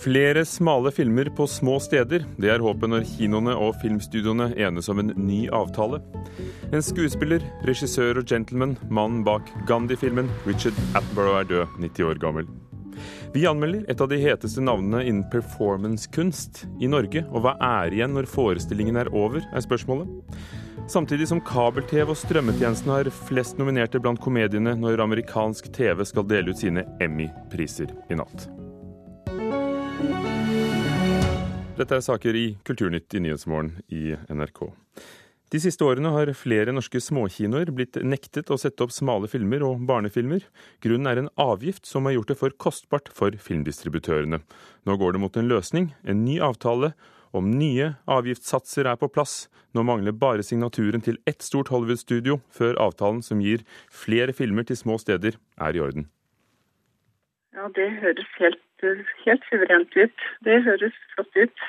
Flere 0.00 0.44
smale 0.48 0.88
filmer 0.90 1.28
på 1.36 1.44
små 1.46 1.74
steder. 1.80 2.22
Det 2.40 2.48
er 2.48 2.62
håpet 2.64 2.88
når 2.88 3.02
kinoene 3.04 3.52
og 3.52 3.74
filmstudioene 3.82 4.46
enes 4.56 4.86
om 4.88 5.02
en 5.02 5.10
ny 5.12 5.42
avtale. 5.52 5.98
En 6.72 6.80
skuespiller, 6.80 7.44
regissør 7.68 8.22
og 8.22 8.30
gentleman, 8.30 8.78
mannen 8.88 9.20
bak 9.26 9.50
Gandhi-filmen, 9.68 10.30
Richard 10.46 10.78
Attenborough 10.94 11.42
er 11.42 11.50
død, 11.50 11.74
90 11.84 12.08
år 12.08 12.20
gammel. 12.22 12.48
Vi 13.34 13.44
anmelder 13.46 13.84
et 13.92 14.00
av 14.00 14.08
de 14.08 14.16
heteste 14.22 14.64
navnene 14.64 15.02
innen 15.04 15.26
performancekunst 15.32 16.62
i 16.80 16.88
Norge. 16.88 17.26
Og 17.28 17.44
hva 17.44 17.58
er 17.60 17.92
igjen 17.92 18.16
når 18.16 18.30
forestillingen 18.32 18.96
er 19.02 19.12
over, 19.12 19.44
er 19.52 19.66
spørsmålet. 19.66 20.08
Samtidig 20.88 21.28
som 21.28 21.44
kabel-TV 21.44 22.08
og 22.08 22.18
strømmetjenesten 22.18 22.94
har 22.96 23.12
flest 23.28 23.60
nominerte 23.60 24.00
blant 24.00 24.24
komediene 24.24 24.72
når 24.80 25.04
amerikansk 25.04 25.68
TV 25.76 26.02
skal 26.08 26.26
dele 26.32 26.56
ut 26.56 26.64
sine 26.64 26.88
Emmy-priser 27.04 27.92
i 28.08 28.18
natt. 28.18 28.48
Dette 31.80 31.96
er 31.96 32.02
saker 32.04 32.36
i 32.36 32.44
Kulturnytt 32.68 33.14
i 33.16 33.22
Nyhetsmorgen 33.24 33.78
i 33.88 34.10
NRK. 34.28 34.66
De 35.50 35.60
siste 35.62 35.86
årene 35.86 36.10
har 36.12 36.28
flere 36.36 36.74
norske 36.76 37.00
småkinoer 37.00 37.72
blitt 37.72 37.96
nektet 38.04 38.52
å 38.52 38.58
sette 38.60 38.84
opp 38.84 38.92
smale 38.92 39.30
filmer 39.32 39.64
og 39.64 39.80
barnefilmer. 39.88 40.44
Grunnen 40.84 41.08
er 41.08 41.22
en 41.22 41.32
avgift 41.40 41.88
som 41.88 42.04
har 42.04 42.18
gjort 42.18 42.34
det 42.34 42.38
for 42.42 42.58
kostbart 42.60 43.08
for 43.16 43.32
filmdistributørene. 43.32 44.42
Nå 44.84 44.98
går 45.00 45.16
det 45.16 45.24
mot 45.24 45.40
en 45.40 45.48
løsning, 45.48 45.88
en 46.04 46.20
ny 46.26 46.36
avtale. 46.44 46.92
Om 47.32 47.48
nye 47.56 47.94
avgiftssatser 48.10 48.84
er 48.90 49.00
på 49.00 49.08
plass. 49.08 49.46
Nå 49.72 49.80
mangler 49.86 50.12
bare 50.12 50.44
signaturen 50.44 51.00
til 51.00 51.16
ett 51.30 51.40
stort 51.46 51.72
Hollywood-studio 51.72 52.42
før 52.52 52.76
avtalen 52.90 53.24
som 53.24 53.40
gir 53.40 53.64
flere 53.88 54.36
filmer 54.36 54.68
til 54.68 54.76
små 54.76 55.00
steder, 55.00 55.40
er 55.56 55.72
i 55.72 55.80
orden. 55.80 56.10
Ja, 57.56 57.72
det 57.72 57.88
høres 58.04 58.36
helt 58.36 58.60
helt 59.26 59.46
suverent 59.50 59.96
ut. 59.96 60.26
Det 60.46 60.62
høres 60.66 60.96
flott 61.14 61.36
ut. 61.36 61.68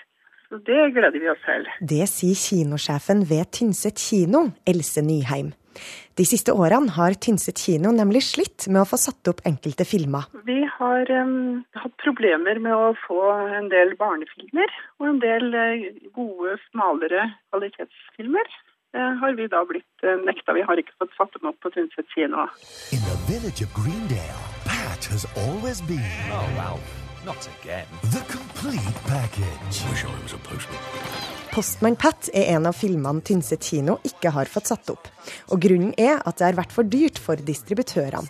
Så 0.52 0.60
det 0.68 0.82
gleder 0.98 1.16
vi 1.16 1.30
oss 1.32 1.44
til. 1.46 1.68
Det 1.94 2.06
sier 2.12 2.36
kinosjefen 2.36 3.24
ved 3.30 3.54
Tynset 3.56 4.02
kino, 4.04 4.50
Else 4.68 5.00
Nyheim. 5.00 5.54
De 6.20 6.26
siste 6.28 6.52
årene 6.52 6.92
har 6.98 7.16
Tynset 7.24 7.60
kino 7.64 7.94
nemlig 7.96 8.26
slitt 8.28 8.68
med 8.68 8.82
å 8.84 8.90
få 8.90 9.00
satt 9.00 9.32
opp 9.32 9.40
enkelte 9.48 9.86
filmer. 9.88 10.28
Vi 10.48 10.60
har 10.76 11.12
um, 11.16 11.62
hatt 11.80 11.96
problemer 12.04 12.60
med 12.60 12.76
å 12.76 12.92
få 13.06 13.22
en 13.60 13.70
del 13.72 13.96
barnefilmer 14.00 14.76
og 15.00 15.08
en 15.14 15.22
del 15.24 15.56
uh, 15.56 15.88
gode, 16.18 16.58
smalere 16.70 17.30
kvalitetsfilmer. 17.54 18.52
Uh, 18.92 19.14
har 19.22 19.38
vi 19.40 19.48
da 19.48 19.64
blitt 19.70 20.04
uh, 20.04 20.18
nekta. 20.28 20.58
Vi 20.58 20.66
har 20.68 20.82
ikke 20.84 20.98
fått 21.00 21.16
satt 21.16 21.38
dem 21.38 21.48
opp 21.54 21.62
på 21.64 21.72
Tynset 21.72 22.12
kino. 22.12 22.50
In 22.92 23.00
the 23.08 23.16
village 23.32 23.64
of 23.64 23.72
Greendale, 23.78 24.44
Pat 24.68 25.08
has 25.14 25.24
always 25.48 25.80
been. 25.88 26.04
Oh, 26.28 26.44
wow. 26.60 27.01
Not 27.26 27.48
again. 27.62 27.86
The 28.02 28.22
complete 28.34 28.98
package. 29.06 29.86
Wish 29.92 30.06
I 30.06 30.24
was 30.24 30.34
a 30.34 30.38
postman. 30.38 30.80
Postman 31.52 31.96
Pat 31.96 32.30
er 32.34 32.48
en 32.56 32.66
av 32.66 32.74
filmene 32.74 33.22
Tynset 33.22 33.62
kino 33.62 34.00
ikke 34.08 34.32
har 34.34 34.50
fått 34.50 34.72
satt 34.72 34.90
opp. 34.90 35.10
Og 35.54 35.62
grunnen 35.62 35.92
er 36.02 36.18
at 36.18 36.40
det 36.40 36.48
har 36.48 36.58
vært 36.58 36.72
for 36.74 36.88
dyrt 36.90 37.20
for 37.22 37.38
distributørene. 37.38 38.26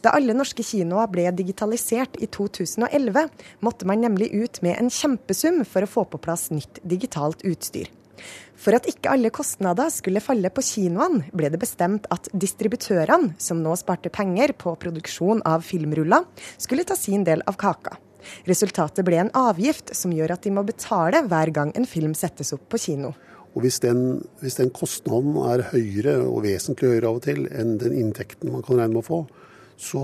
Da 0.00 0.14
alle 0.16 0.32
norske 0.32 0.64
kinoer 0.64 1.10
ble 1.12 1.26
digitalisert 1.36 2.16
i 2.24 2.26
2011, 2.32 3.28
måtte 3.60 3.86
man 3.86 4.00
nemlig 4.00 4.30
ut 4.32 4.62
med 4.64 4.80
en 4.80 4.88
kjempesum 4.90 5.60
for 5.68 5.84
å 5.84 5.90
få 5.90 6.06
på 6.08 6.20
plass 6.24 6.48
nytt 6.54 6.80
digitalt 6.88 7.44
utstyr. 7.44 7.90
For 8.56 8.72
at 8.78 8.88
ikke 8.88 9.12
alle 9.12 9.32
kostnader 9.34 9.92
skulle 9.92 10.22
falle 10.24 10.48
på 10.54 10.64
kinoene, 10.64 11.26
ble 11.36 11.50
det 11.52 11.60
bestemt 11.60 12.08
at 12.14 12.32
distributørene, 12.32 13.34
som 13.36 13.60
nå 13.60 13.76
sparte 13.76 14.08
penger 14.14 14.56
på 14.56 14.72
produksjon 14.80 15.44
av 15.44 15.68
filmruller, 15.68 16.24
skulle 16.56 16.88
ta 16.88 16.96
sin 16.96 17.28
del 17.28 17.44
av 17.44 17.60
kaka. 17.60 17.98
Resultatet 18.48 19.06
ble 19.06 19.20
en 19.22 19.32
avgift 19.38 19.94
som 19.96 20.14
gjør 20.14 20.36
at 20.36 20.46
de 20.46 20.54
må 20.54 20.64
betale 20.66 21.24
hver 21.28 21.52
gang 21.54 21.72
en 21.76 21.88
film 21.88 22.16
settes 22.18 22.54
opp 22.56 22.68
på 22.72 22.80
kino. 22.80 23.12
Og 23.52 23.66
hvis 23.66 23.82
den, 23.84 24.22
hvis 24.40 24.56
den 24.56 24.72
kostnaden 24.72 25.36
er 25.44 25.66
høyere, 25.74 26.22
og 26.24 26.44
vesentlig 26.46 26.94
høyere 26.94 27.10
av 27.10 27.18
og 27.20 27.26
til, 27.26 27.44
enn 27.52 27.76
den 27.82 27.96
inntekten 28.00 28.52
man 28.52 28.64
kan 28.64 28.80
regne 28.80 28.96
med 28.96 29.02
å 29.02 29.08
få, 29.08 29.24
så, 29.82 30.02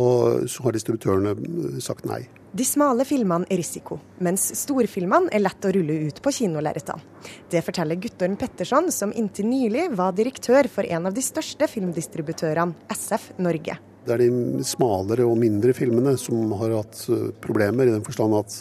så 0.50 0.66
har 0.66 0.74
distributørene 0.74 1.80
sagt 1.84 2.08
nei. 2.08 2.24
De 2.48 2.64
smale 2.64 3.04
filmene 3.04 3.46
er 3.52 3.60
risiko, 3.60 3.98
mens 4.24 4.46
storfilmene 4.56 5.32
er 5.36 5.42
lett 5.44 5.66
å 5.68 5.72
rulle 5.74 5.98
ut 6.08 6.22
på 6.24 6.32
kinolerretene. 6.38 7.04
Det 7.52 7.60
forteller 7.64 8.00
Guttorm 8.00 8.38
Petterson, 8.40 8.88
som 8.92 9.12
inntil 9.12 9.48
nylig 9.50 9.90
var 9.96 10.16
direktør 10.16 10.68
for 10.72 10.88
en 10.88 11.10
av 11.10 11.16
de 11.16 11.24
største 11.24 11.68
filmdistributørene, 11.70 12.88
SF 12.94 13.34
Norge. 13.44 13.76
Det 14.08 14.14
er 14.16 14.24
de 14.24 14.64
smalere 14.64 15.26
og 15.28 15.36
mindre 15.36 15.74
filmene 15.76 16.14
som 16.20 16.54
har 16.62 16.72
hatt 16.78 17.02
eh, 17.12 17.28
problemer, 17.44 17.88
i 17.88 17.92
den 17.92 18.04
forstand 18.06 18.38
at, 18.38 18.54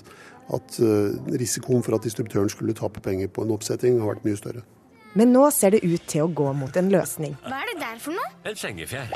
at 0.58 0.80
eh, 0.84 1.14
risikoen 1.40 1.86
for 1.86 1.96
at 1.96 2.04
distributøren 2.04 2.52
skulle 2.52 2.76
tape 2.76 3.00
penger 3.04 3.32
på 3.32 3.46
en 3.46 3.54
oppsetting, 3.56 4.02
har 4.04 4.12
vært 4.12 4.28
mye 4.28 4.40
større. 4.40 4.66
Men 5.18 5.32
nå 5.32 5.46
ser 5.56 5.78
det 5.78 5.86
ut 5.88 6.04
til 6.10 6.26
å 6.26 6.32
gå 6.36 6.52
mot 6.54 6.76
en 6.78 6.92
løsning. 6.92 7.38
Hva 7.46 7.62
er 7.64 7.72
det 7.72 7.78
der 7.80 8.02
for 8.04 8.18
noe? 8.18 8.32
En 8.44 8.60
sengefjær. 8.60 9.16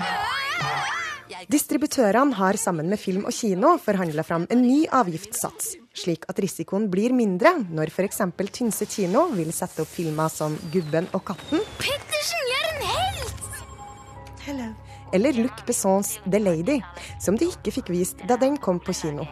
Distributørene 1.52 2.36
har 2.38 2.60
sammen 2.60 2.88
med 2.92 3.00
Film 3.02 3.26
og 3.28 3.36
Kino 3.36 3.74
forhandla 3.82 4.24
fram 4.28 4.46
en 4.52 4.64
ny 4.64 4.86
avgiftssats, 4.88 5.74
slik 5.98 6.28
at 6.32 6.40
risikoen 6.44 6.88
blir 6.92 7.16
mindre 7.16 7.58
når 7.68 7.92
f.eks. 7.92 8.24
Tynse 8.52 8.88
kino 8.88 9.28
vil 9.36 9.52
sette 9.56 9.84
opp 9.84 9.92
filmer 9.92 10.32
som 10.32 10.56
Gubben 10.72 11.12
og 11.12 11.26
katten. 11.32 11.64
Pettersen, 11.82 12.48
jeg 12.54 12.64
er 12.64 12.72
en 12.72 12.88
helt! 12.94 13.52
Hello 14.48 14.72
eller 15.14 15.34
Luc 15.34 15.66
Bessons 15.68 16.20
The 16.26 16.40
Lady, 16.40 16.80
som 17.20 17.38
de 17.38 17.50
ikke 17.52 17.74
fikk 17.80 17.92
vist 17.94 18.24
da 18.28 18.38
den 18.40 18.58
kom 18.62 18.80
på 18.80 18.96
kino. 18.96 19.28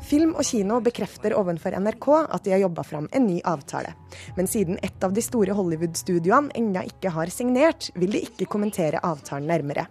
Film 0.00 0.32
og 0.32 0.46
kino 0.48 0.78
bekrefter 0.80 1.34
overfor 1.36 1.76
NRK 1.76 2.06
at 2.22 2.44
de 2.46 2.54
har 2.54 2.62
jobba 2.62 2.84
fram 2.86 3.08
en 3.12 3.26
ny 3.28 3.40
avtale. 3.44 3.92
Men 4.36 4.48
siden 4.48 4.78
et 4.82 5.04
av 5.04 5.12
de 5.12 5.24
store 5.24 5.56
Hollywood-studioene 5.56 6.54
ennå 6.56 6.86
ikke 6.88 7.12
har 7.12 7.32
signert, 7.34 7.90
vil 7.94 8.14
de 8.16 8.24
ikke 8.30 8.48
kommentere 8.48 9.02
avtalen 9.04 9.50
nærmere. 9.50 9.86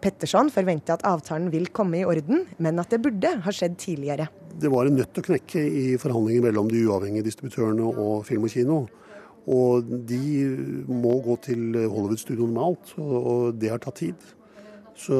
Petterson 0.00 0.50
forventer 0.52 0.98
at 0.98 1.06
avtalen 1.08 1.50
vil 1.52 1.70
komme 1.74 2.00
i 2.00 2.06
orden, 2.06 2.44
men 2.58 2.78
at 2.82 2.92
det 2.92 3.00
burde 3.02 3.32
ha 3.44 3.54
skjedd 3.54 3.78
tidligere. 3.80 4.28
Det 4.60 4.70
var 4.70 4.86
en 4.86 4.98
nøtt 4.98 5.18
å 5.18 5.24
knekke 5.24 5.60
i 5.62 5.84
forhandlinger 6.00 6.48
mellom 6.48 6.70
de 6.70 6.82
uavhengige 6.86 7.28
distributørene 7.30 7.86
og 7.90 8.26
Film 8.28 8.46
og 8.48 8.54
Kino. 8.54 8.80
Og 9.48 9.86
de 10.08 10.20
må 10.88 11.16
gå 11.24 11.36
til 11.46 11.78
Hollywood-studioene 11.78 12.52
med 12.52 12.66
alt, 12.66 12.92
og 13.00 13.56
det 13.60 13.72
har 13.72 13.82
tatt 13.82 14.02
tid. 14.02 14.28
Så 15.00 15.16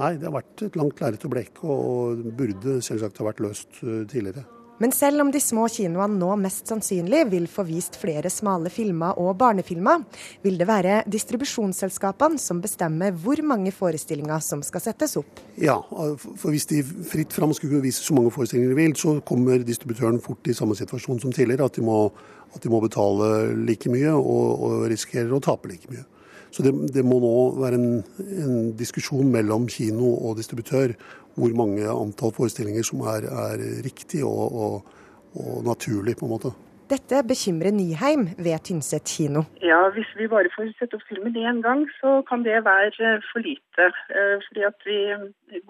nei, 0.00 0.14
det 0.18 0.26
har 0.26 0.34
vært 0.34 0.64
et 0.66 0.78
langt 0.78 1.02
lerret 1.02 1.26
å 1.26 1.30
bleke, 1.30 1.66
og 1.66 2.24
burde 2.36 2.80
selvsagt 2.82 3.20
ha 3.22 3.28
vært 3.28 3.44
løst 3.44 3.84
eh, 3.84 4.02
tidligere. 4.10 4.46
Men 4.80 4.94
selv 4.96 5.20
om 5.20 5.28
de 5.28 5.40
små 5.44 5.66
kinoene 5.68 6.16
nå 6.16 6.30
mest 6.40 6.70
sannsynlig 6.70 7.26
vil 7.28 7.44
få 7.52 7.66
vist 7.68 7.98
flere 8.00 8.30
smale 8.32 8.72
filmer 8.72 9.18
og 9.20 9.34
barnefilmer, 9.42 10.06
vil 10.40 10.56
det 10.56 10.66
være 10.70 11.02
distribusjonsselskapene 11.12 12.40
som 12.40 12.62
bestemmer 12.64 13.12
hvor 13.12 13.42
mange 13.44 13.74
forestillinger 13.76 14.40
som 14.40 14.64
skal 14.64 14.86
settes 14.86 15.18
opp. 15.20 15.42
Ja, 15.60 15.76
for 15.84 16.48
hvis 16.48 16.64
de 16.72 16.80
fritt 16.80 17.36
fram 17.36 17.52
skulle 17.56 17.82
vise 17.84 18.00
så 18.00 18.16
mange 18.16 18.32
forestillinger 18.32 18.72
de 18.72 18.80
vil, 18.80 18.96
så 18.96 19.18
kommer 19.20 19.60
distributøren 19.68 20.22
fort 20.24 20.48
i 20.48 20.56
samme 20.56 20.78
situasjon 20.80 21.20
som 21.26 21.36
tidligere. 21.36 21.68
At 21.68 21.76
de 21.76 21.84
må, 21.84 22.06
at 22.54 22.62
de 22.62 22.72
må 22.72 22.80
betale 22.82 23.50
like 23.66 23.90
mye 23.92 24.14
og, 24.16 24.64
og 24.66 24.88
risikerer 24.90 25.32
å 25.36 25.42
tape 25.44 25.70
like 25.70 25.90
mye. 25.92 26.06
Så 26.50 26.64
det, 26.66 26.72
det 26.94 27.04
må 27.06 27.20
nå 27.22 27.34
være 27.60 27.78
en, 27.78 27.90
en, 28.18 28.56
diskusjon 28.78 29.28
mellom 29.30 29.68
kino 29.70 30.16
og 30.18 30.40
distributør 30.40 30.96
hvor 31.36 31.52
mange 31.56 31.86
antall 31.86 32.34
forestillinger 32.34 32.86
som 32.86 33.04
er, 33.06 33.28
er 33.30 33.62
riktig 33.86 34.24
og, 34.26 34.56
og, 34.64 34.96
og, 35.38 35.54
naturlig, 35.68 36.16
på 36.18 36.26
en 36.26 36.34
måte. 36.34 36.52
Dette 36.90 37.20
bekymrer 37.22 37.70
Nyheim 37.70 38.24
ved 38.34 38.64
Tynset 38.66 39.06
kino. 39.06 39.44
Ja, 39.62 39.78
Hvis 39.94 40.10
vi 40.18 40.26
bare 40.26 40.50
får 40.56 40.72
sette 40.74 40.98
opp 40.98 41.06
filmen 41.06 41.38
én 41.38 41.62
gang, 41.62 41.84
så 42.00 42.18
kan 42.26 42.42
det 42.42 42.64
være 42.66 43.12
for 43.30 43.46
lite. 43.46 43.86
Eh, 44.10 44.42
fordi 44.48 44.66
at 44.66 44.88
vi, 44.88 44.98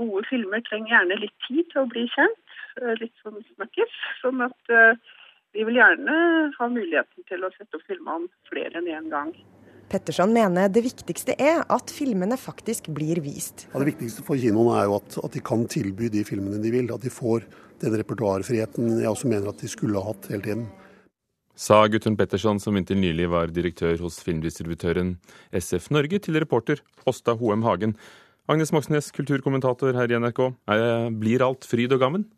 Gode 0.01 0.25
filmer 0.31 0.65
trenger 0.65 0.95
gjerne 0.95 1.21
litt 1.21 1.37
tid 1.45 1.69
til 1.69 1.83
å 1.83 1.91
bli 1.93 2.07
kjent. 2.17 2.41
Eh, 2.81 2.95
litt 3.03 3.13
sånn 3.21 3.37
snakkes. 3.53 4.01
Sånn 4.23 4.41
at 4.49 4.73
eh, 4.73 4.97
vi 5.57 5.65
vil 5.67 5.79
gjerne 5.81 6.17
ha 6.57 6.69
muligheten 6.71 7.27
til 7.29 7.47
å 7.47 7.51
sette 7.57 7.79
opp 7.79 7.87
filmene 7.89 8.31
flere 8.51 8.81
enn 8.81 8.91
én 8.91 9.09
gang. 9.13 9.33
Petterson 9.91 10.31
mener 10.31 10.71
det 10.71 10.85
viktigste 10.85 11.35
er 11.35 11.65
at 11.67 11.91
filmene 11.91 12.37
faktisk 12.39 12.93
blir 12.95 13.19
vist. 13.25 13.65
Ja, 13.73 13.81
det 13.83 13.89
viktigste 13.89 14.23
for 14.27 14.39
kinoene 14.39 14.77
er 14.79 14.87
jo 14.87 15.01
at, 15.01 15.17
at, 15.19 15.33
de 15.35 15.43
kan 15.43 15.65
tilby 15.67 16.13
de 16.15 16.23
filmene 16.27 16.61
de 16.63 16.71
vil. 16.71 16.93
At 16.95 17.03
de 17.03 17.11
får 17.11 17.49
den 17.83 17.97
repertoarfriheten 17.99 19.01
jeg 19.01 19.11
også 19.11 19.33
mener 19.33 19.51
at 19.51 19.59
de 19.59 19.71
skulle 19.73 19.99
ha 19.99 20.13
hatt 20.13 20.31
hele 20.31 20.47
tiden. 20.47 20.69
Sa 21.59 21.83
Guttorm 21.91 22.15
Petterson, 22.17 22.63
som 22.63 22.79
inntil 22.79 23.01
nylig 23.03 23.27
var 23.35 23.51
direktør 23.53 23.99
hos 24.01 24.23
filmdistributøren 24.25 25.17
SF 25.53 25.91
Norge, 25.93 26.23
til 26.23 26.39
reporter 26.39 26.81
Åsta 27.11 27.35
Hoem 27.37 27.67
Hagen. 27.67 27.99
Agnes 28.49 28.71
Moxnes, 28.73 29.11
kulturkommentator 29.13 29.99
her 29.99 30.11
i 30.11 30.23
NRK. 30.23 30.41
Blir 31.19 31.45
alt 31.45 31.67
fryd 31.69 31.99
og 31.99 32.01
gammen? 32.07 32.31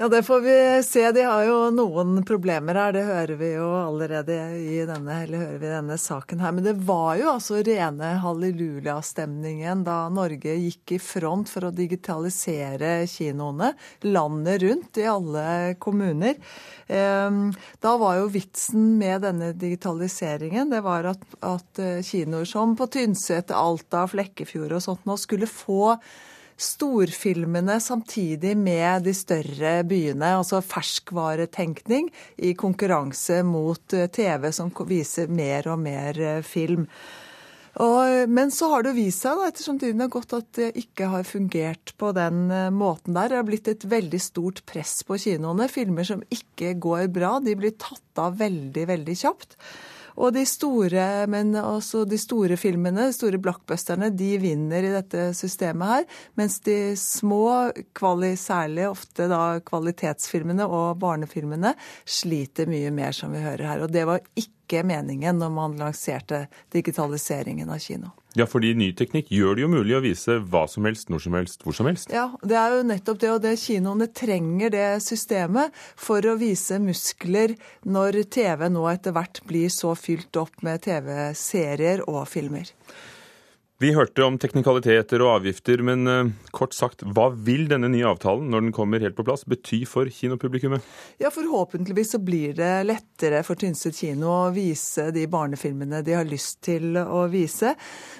Ja, 0.00 0.08
det 0.08 0.22
får 0.22 0.40
vi 0.40 0.82
se. 0.82 1.12
De 1.12 1.22
har 1.22 1.42
jo 1.44 1.56
noen 1.76 2.22
problemer 2.24 2.78
her. 2.80 2.94
Det 2.96 3.02
hører 3.04 3.36
vi 3.36 3.50
jo 3.52 3.66
allerede 3.76 4.36
i 4.56 4.78
denne, 4.88 5.16
i 5.28 5.58
denne 5.60 5.98
saken 6.00 6.40
her. 6.40 6.54
Men 6.56 6.64
det 6.64 6.72
var 6.88 7.18
jo 7.20 7.26
altså 7.34 7.58
rene 7.60 8.14
hallelujastemningen 8.22 9.82
da 9.84 9.98
Norge 10.08 10.54
gikk 10.56 10.94
i 10.96 11.00
front 11.04 11.52
for 11.52 11.68
å 11.68 11.72
digitalisere 11.76 12.94
kinoene 13.12 13.74
landet 14.08 14.64
rundt 14.64 15.02
i 15.02 15.04
alle 15.04 15.44
kommuner. 15.84 16.40
Ehm, 16.88 17.52
da 17.84 17.94
var 18.00 18.22
jo 18.22 18.32
vitsen 18.32 18.94
med 18.96 19.26
denne 19.28 19.52
digitaliseringen 19.52 20.72
det 20.72 20.80
var 20.88 21.12
at, 21.12 21.28
at 21.44 21.84
kinoer 22.08 22.48
som 22.48 22.72
på 22.72 22.88
Tynset, 22.96 23.52
Alta, 23.52 24.08
Flekkefjord 24.08 24.78
og 24.80 24.86
sånt 24.88 25.04
nå 25.04 25.20
skulle 25.20 25.52
få 25.60 25.98
storfilmene 26.60 27.78
samtidig 27.80 28.52
med 28.58 29.06
de 29.08 29.14
større 29.16 29.80
byene. 29.88 30.34
Altså 30.40 30.60
ferskvaretenkning 30.64 32.10
i 32.44 32.52
konkurranse 32.58 33.40
mot 33.46 33.96
eh, 33.96 34.10
TV, 34.12 34.50
som 34.52 34.72
viser 34.88 35.32
mer 35.32 35.70
og 35.72 35.80
mer 35.82 36.20
eh, 36.20 36.44
film. 36.46 36.86
Og, 37.80 38.28
men 38.28 38.50
så 38.50 38.66
har 38.72 38.82
det 38.82 38.96
vist 38.96 39.22
seg, 39.22 39.38
da, 39.38 39.48
ettersom 39.48 39.78
tiden 39.80 40.02
har 40.02 40.10
gått, 40.12 40.34
at 40.34 40.48
det 40.58 40.72
ikke 40.80 41.06
har 41.12 41.28
fungert 41.28 41.94
på 42.00 42.10
den 42.16 42.50
eh, 42.52 42.68
måten 42.74 43.16
der. 43.16 43.30
Det 43.30 43.38
har 43.38 43.46
blitt 43.48 43.70
et 43.70 43.86
veldig 43.88 44.20
stort 44.20 44.64
press 44.68 45.00
på 45.06 45.18
kinoene. 45.22 45.70
Filmer 45.70 46.08
som 46.08 46.24
ikke 46.34 46.74
går 46.82 47.06
bra, 47.14 47.38
de 47.44 47.56
blir 47.56 47.78
tatt 47.80 48.20
av 48.20 48.36
veldig, 48.42 48.84
veldig 48.90 49.16
kjapt. 49.22 49.56
Og 50.16 50.32
de 50.34 50.44
store, 50.48 51.06
men 51.30 51.54
også 51.58 52.04
de 52.08 52.18
store 52.20 52.58
filmene, 52.60 53.08
de 53.10 53.16
store 53.16 53.40
blockbusterne, 53.42 54.10
de 54.14 54.30
vinner 54.42 54.86
i 54.86 54.94
dette 54.94 55.30
systemet 55.38 55.94
her. 55.94 56.08
Mens 56.40 56.60
de 56.66 56.78
små, 56.98 57.70
særlig 58.40 58.88
ofte 58.88 59.28
da 59.30 59.60
kvalitetsfilmene 59.64 60.66
og 60.66 60.98
barnefilmene, 61.02 61.74
sliter 62.04 62.70
mye 62.70 62.90
mer, 62.94 63.12
som 63.16 63.32
vi 63.34 63.44
hører 63.44 63.66
her. 63.72 63.84
Og 63.84 63.92
det 63.92 64.06
var 64.08 64.24
ikke 64.34 64.84
meningen 64.86 65.40
når 65.40 65.54
man 65.54 65.78
lanserte 65.80 66.46
digitaliseringen 66.72 67.70
av 67.70 67.80
kino. 67.82 68.14
Ja, 68.38 68.46
fordi 68.46 68.74
ny 68.78 68.92
teknikk 68.94 69.30
gjør 69.34 69.56
det 69.58 69.64
jo 69.64 69.70
mulig 69.72 69.96
å 69.98 70.02
vise 70.04 70.36
hva 70.52 70.62
som 70.70 70.86
helst, 70.86 71.08
når 71.10 71.24
som 71.24 71.36
helst, 71.38 71.64
hvor 71.66 71.74
som 71.74 71.88
helst. 71.90 72.12
Ja, 72.14 72.28
det 72.46 72.58
er 72.60 72.76
jo 72.76 72.84
nettopp 72.86 73.18
det. 73.22 73.30
Og 73.34 73.40
det 73.42 73.56
kinoene 73.58 74.06
trenger 74.14 74.70
det 74.74 74.88
systemet 75.02 75.74
for 75.98 76.22
å 76.22 76.36
vise 76.38 76.78
muskler 76.82 77.56
når 77.82 78.22
TV 78.30 78.68
nå 78.70 78.86
etter 78.92 79.16
hvert 79.16 79.42
blir 79.50 79.72
så 79.74 79.96
fylt 79.98 80.38
opp 80.38 80.62
med 80.66 80.84
TV-serier 80.86 82.06
og 82.06 82.22
filmer. 82.30 82.70
Vi 83.80 83.94
hørte 83.96 84.26
om 84.26 84.34
teknikaliteter 84.36 85.22
og 85.24 85.38
avgifter, 85.38 85.80
men 85.80 86.04
uh, 86.04 86.26
kort 86.52 86.74
sagt, 86.76 87.00
hva 87.16 87.30
vil 87.32 87.62
denne 87.70 87.88
nye 87.88 88.10
avtalen, 88.10 88.50
når 88.52 88.66
den 88.66 88.74
kommer 88.76 89.00
helt 89.00 89.14
på 89.16 89.24
plass, 89.24 89.46
bety 89.48 89.78
for 89.88 90.10
kinopublikummet? 90.12 90.84
Ja, 91.16 91.30
Forhåpentligvis 91.32 92.10
så 92.12 92.20
blir 92.20 92.52
det 92.58 92.68
lettere 92.84 93.40
for 93.46 93.56
Tynset 93.56 93.96
kino 93.96 94.28
å 94.34 94.50
vise 94.52 95.06
de 95.16 95.22
barnefilmene 95.32 96.02
de 96.04 96.12
har 96.18 96.28
lyst 96.28 96.58
til 96.66 96.98
å 97.00 97.22
vise. 97.32 97.72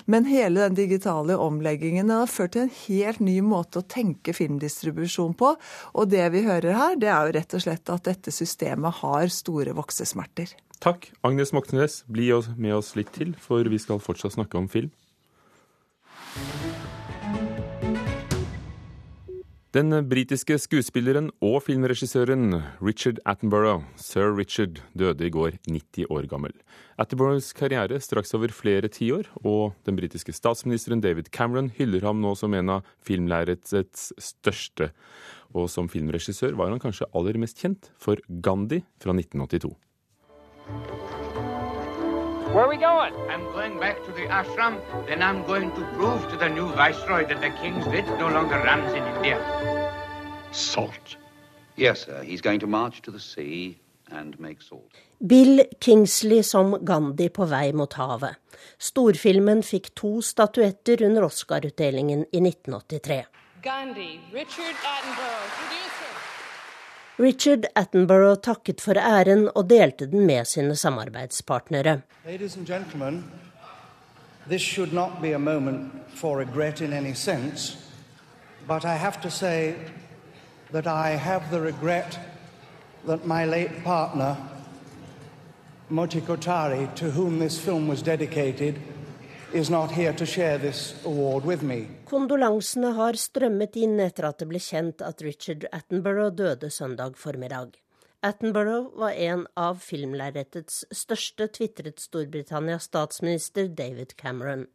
Men 0.09 0.31
hele 0.31 0.62
den 0.62 0.79
digitale 0.79 1.37
omleggingen 1.37 2.09
har 2.15 2.33
ført 2.33 2.55
til 2.57 2.65
en 2.65 2.73
helt 2.87 3.21
ny 3.21 3.37
måte 3.45 3.83
å 3.83 3.89
tenke 3.97 4.33
filmdistribusjon 4.33 5.37
på. 5.37 5.53
Og 5.93 6.09
det 6.09 6.25
vi 6.33 6.47
hører 6.49 6.79
her, 6.79 6.97
det 6.97 7.12
er 7.12 7.29
jo 7.29 7.37
rett 7.37 7.59
og 7.61 7.67
slett 7.67 7.93
at 7.93 8.09
dette 8.09 8.33
systemet 8.33 9.03
har 9.03 9.29
store 9.29 9.77
voksesmerter. 9.77 10.57
Takk, 10.81 11.11
Agnes 11.21 11.53
Moxnes. 11.53 12.01
Bli 12.09 12.33
med 12.57 12.79
oss 12.81 12.95
litt 12.97 13.12
til, 13.12 13.37
for 13.37 13.69
vi 13.69 13.77
skal 13.77 14.01
fortsatt 14.01 14.39
snakke 14.39 14.57
om 14.57 14.73
film. 14.73 14.89
Den 19.70 19.94
britiske 20.11 20.56
skuespilleren 20.58 21.28
og 21.46 21.61
filmregissøren 21.62 22.56
Richard 22.82 23.20
Attenborough, 23.22 23.84
sir 23.94 24.32
Richard, 24.34 24.81
døde 24.99 25.28
i 25.28 25.31
går 25.31 25.61
90 25.69 26.08
år 26.11 26.26
gammel. 26.26 26.56
Attenboroughs 26.99 27.52
karriere 27.55 28.00
straks 28.02 28.34
over 28.34 28.50
flere 28.50 28.90
tiår, 28.90 29.28
og 29.46 29.76
den 29.87 29.94
britiske 29.94 30.34
statsministeren 30.34 31.05
David 31.05 31.31
Cameron 31.31 31.70
hyller 31.78 32.02
ham 32.08 32.19
nå 32.19 32.34
som 32.34 32.56
en 32.58 32.75
av 32.81 32.90
filmlerretets 33.06 34.11
største. 34.19 34.90
Og 35.55 35.70
som 35.70 35.87
filmregissør 35.87 36.58
var 36.58 36.75
han 36.75 36.82
kanskje 36.82 37.06
aller 37.14 37.38
mest 37.38 37.62
kjent 37.62 37.93
for 37.94 38.19
Gandhi 38.26 38.82
fra 38.99 39.14
1982. 39.14 39.70
Where 42.52 42.64
are 42.64 42.69
we 42.69 42.79
going? 42.79 43.14
I'm 43.31 43.44
going 43.52 43.79
back 43.79 44.05
to 44.06 44.11
the 44.11 44.26
ashram. 44.26 44.81
Then 45.06 45.23
I'm 45.23 45.44
going 45.47 45.70
to 45.70 45.82
prove 45.94 46.29
to 46.31 46.37
the 46.37 46.49
new 46.49 46.67
viceroy 46.73 47.25
that 47.29 47.41
the 47.41 47.50
king's 47.62 47.87
writ 47.87 48.06
no 48.19 48.29
longer 48.29 48.56
runs 48.56 48.93
in 48.93 49.05
India. 49.14 49.38
Salt? 50.50 51.17
Yes, 51.76 52.06
sir. 52.06 52.25
He's 52.25 52.41
going 52.41 52.58
to 52.58 52.67
march 52.67 53.02
to 53.02 53.12
the 53.12 53.20
sea 53.20 53.79
and 54.11 54.38
make 54.41 54.62
salt. 54.62 54.91
Bill 55.26 55.62
Kingsley 55.79 56.43
som 56.43 56.85
Gandhi 56.85 57.29
på 57.29 57.44
vei 57.44 57.73
mot 57.73 57.94
havet. 57.94 58.35
Storfilmen 58.79 59.62
fikk 59.62 59.94
to 59.94 60.19
statuetter 60.20 61.06
under 61.06 61.29
Oscar-utdelingen 61.29 62.26
i 62.32 62.43
1983. 62.49 63.23
Gandhi, 63.62 64.20
Richard 64.32 64.75
Attenborough, 64.75 65.49
producer. 65.61 65.89
Richard 67.20 67.67
Attenborough 67.76 68.40
takket 68.40 68.81
for 68.81 68.96
æren 68.96 69.43
og 69.55 69.67
delte 69.69 70.06
den 70.08 70.26
med 70.26 70.44
sine 70.44 70.76
samarbeidspartnere. 70.76 72.00
This 74.49 74.62
should 74.62 74.93
not 74.93 75.11
be 75.22 75.34
a 75.34 75.38
moment 75.38 75.93
for 76.14 76.38
regret 76.38 76.81
in 76.81 76.93
any 76.93 77.14
sense, 77.14 77.78
but 78.69 78.84
I 78.84 78.96
have 78.96 79.20
to 79.22 79.31
say 79.31 79.75
that 80.72 80.87
I 80.87 81.17
have 81.17 81.43
the 81.50 81.61
regret 81.61 82.20
that 83.06 83.26
my 83.26 83.44
late 83.44 83.84
partner, 83.84 84.37
Moti 85.88 86.20
Kotari, 86.20 86.88
to 86.96 87.11
whom 87.11 87.38
this 87.38 87.61
film 87.61 87.88
was 87.88 88.02
dedicated, 88.02 88.75
Kondolansene 92.11 92.89
har 92.97 93.15
strømmet 93.15 93.77
inn 93.79 94.01
etter 94.03 94.27
at 94.27 94.41
det 94.43 94.49
ble 94.51 94.59
kjent 94.59 95.03
at 95.07 95.21
Richard 95.23 95.69
Attenborough 95.71 96.33
døde 96.35 96.67
søndag 96.75 97.15
formiddag. 97.15 97.77
Attenborough 98.27 98.89
var 98.99 99.15
en 99.15 99.45
av 99.55 99.79
filmlerretets 99.85 100.83
største, 100.91 101.47
tvitret 101.55 102.03
Storbritannias 102.03 102.89
statsminister 102.91 103.71
David 103.71 104.17
Cameron. 104.19 104.67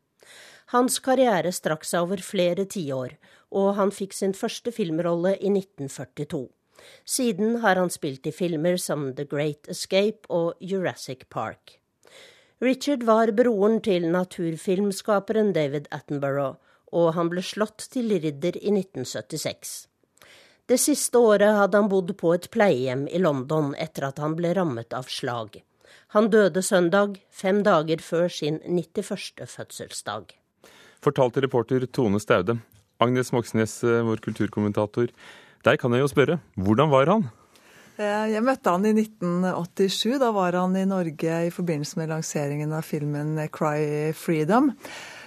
Hans 0.71 1.01
karriere 1.03 1.51
strakk 1.51 1.83
seg 1.83 2.07
over 2.07 2.23
flere 2.23 2.63
tiår, 2.71 3.17
og 3.51 3.73
han 3.81 3.91
fikk 3.91 4.15
sin 4.15 4.31
første 4.33 4.71
filmrolle 4.71 5.35
i 5.35 5.51
1942. 5.51 6.45
Siden 7.03 7.59
har 7.65 7.75
han 7.75 7.91
spilt 7.91 8.31
i 8.31 8.33
filmer 8.35 8.79
som 8.79 9.09
The 9.17 9.27
Great 9.27 9.67
Escape 9.67 10.23
og 10.31 10.55
Jurassic 10.63 11.27
Park. 11.27 11.81
Richard 12.63 13.03
var 13.03 13.35
broren 13.35 13.81
til 13.83 14.07
naturfilmskaperen 14.07 15.51
David 15.51 15.91
Attenborough, 15.91 16.55
og 16.95 17.11
han 17.17 17.29
ble 17.31 17.43
slått 17.43 17.89
til 17.91 18.15
ridder 18.15 18.57
i 18.61 18.71
1976. 18.71 19.75
Det 20.65 20.79
siste 20.81 21.21
året 21.21 21.59
hadde 21.59 21.77
han 21.77 21.91
bodd 21.91 22.15
på 22.17 22.31
et 22.33 22.47
pleiehjem 22.53 23.05
i 23.11 23.21
London 23.21 23.75
etter 23.77 24.07
at 24.07 24.21
han 24.23 24.33
ble 24.37 24.55
rammet 24.57 24.95
av 24.97 25.11
slag. 25.11 25.59
Han 26.15 26.31
døde 26.33 26.63
søndag, 26.65 27.19
fem 27.29 27.61
dager 27.65 28.01
før 28.01 28.31
sin 28.31 28.61
91. 28.65 29.45
fødselsdag. 29.51 30.33
Fortalte 31.05 31.43
reporter 31.43 31.85
Tone 31.85 32.21
Staude. 32.23 32.57
Agnes 33.03 33.33
Moxnes, 33.35 33.83
eh, 33.83 34.01
vår 34.07 34.23
kulturkommentator. 34.23 35.11
Der 35.65 35.77
kan 35.77 35.93
jeg 35.93 36.01
jo 36.01 36.07
spørre, 36.07 36.39
hvordan 36.55 36.89
var 36.89 37.11
han? 37.11 37.27
Eh, 37.97 38.31
jeg 38.33 38.43
møtte 38.43 38.71
han 38.71 38.85
i 38.85 38.93
1987. 38.93 40.17
Da 40.19 40.31
var 40.35 40.55
han 40.57 40.75
i 40.75 40.85
Norge 40.85 41.45
i 41.47 41.51
forbindelse 41.53 41.99
med 41.99 42.09
lanseringen 42.09 42.73
av 42.73 42.83
filmen 42.83 43.37
'Cry 43.49 44.11
Freedom'. 44.13 44.73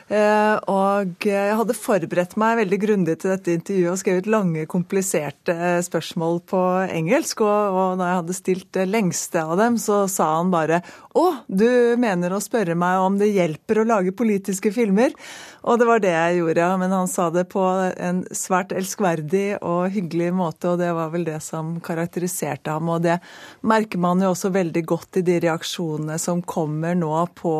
Eh, 0.08 0.54
og 0.72 1.26
jeg 1.28 1.56
hadde 1.58 1.74
forberedt 1.76 2.32
meg 2.40 2.62
veldig 2.62 2.78
grundig 2.80 3.18
til 3.20 3.34
dette 3.34 3.52
intervjuet 3.52 3.92
og 3.92 4.00
skrevet 4.00 4.30
lange, 4.32 4.64
kompliserte 4.70 5.52
eh, 5.52 5.80
spørsmål 5.84 6.40
på 6.48 6.62
engelsk. 6.86 7.42
Og, 7.44 7.98
da 8.00 8.08
jeg 8.08 8.20
hadde 8.22 8.38
stilt 8.38 8.70
det 8.76 8.86
lengste 8.88 9.44
av 9.44 9.58
dem, 9.60 9.76
så 9.80 10.06
sa 10.08 10.30
han 10.38 10.52
bare 10.54 10.80
å, 11.18 11.26
du 11.48 11.68
mener 12.00 12.32
å 12.32 12.40
spørre 12.40 12.76
meg 12.78 13.02
om 13.04 13.20
det 13.20 13.34
hjelper 13.34 13.82
å 13.82 13.88
lage 13.88 14.16
politiske 14.16 14.72
filmer? 14.72 15.12
Og 15.68 15.76
det 15.80 15.88
var 15.88 16.00
det 16.00 16.14
jeg 16.14 16.38
gjorde, 16.38 16.66
men 16.80 16.94
han 16.94 17.10
sa 17.10 17.28
det 17.34 17.44
på 17.52 17.62
en 17.92 18.22
svært 18.32 18.72
elskverdig 18.72 19.58
og 19.58 19.90
hyggelig 19.92 20.30
måte, 20.38 20.72
og 20.72 20.80
det 20.80 20.92
var 20.96 21.10
vel 21.12 21.26
det 21.28 21.42
som 21.44 21.76
karakteriserte 21.84 22.72
ham. 22.72 22.88
Og 22.94 23.02
det 23.04 23.18
merker 23.66 24.00
man 24.00 24.24
jo 24.24 24.32
også 24.32 24.54
veldig 24.54 24.84
godt 24.88 25.20
i 25.20 25.26
de 25.26 25.36
reaksjonene 25.44 26.16
som 26.22 26.40
kommer 26.40 26.96
nå 26.96 27.12
på 27.36 27.58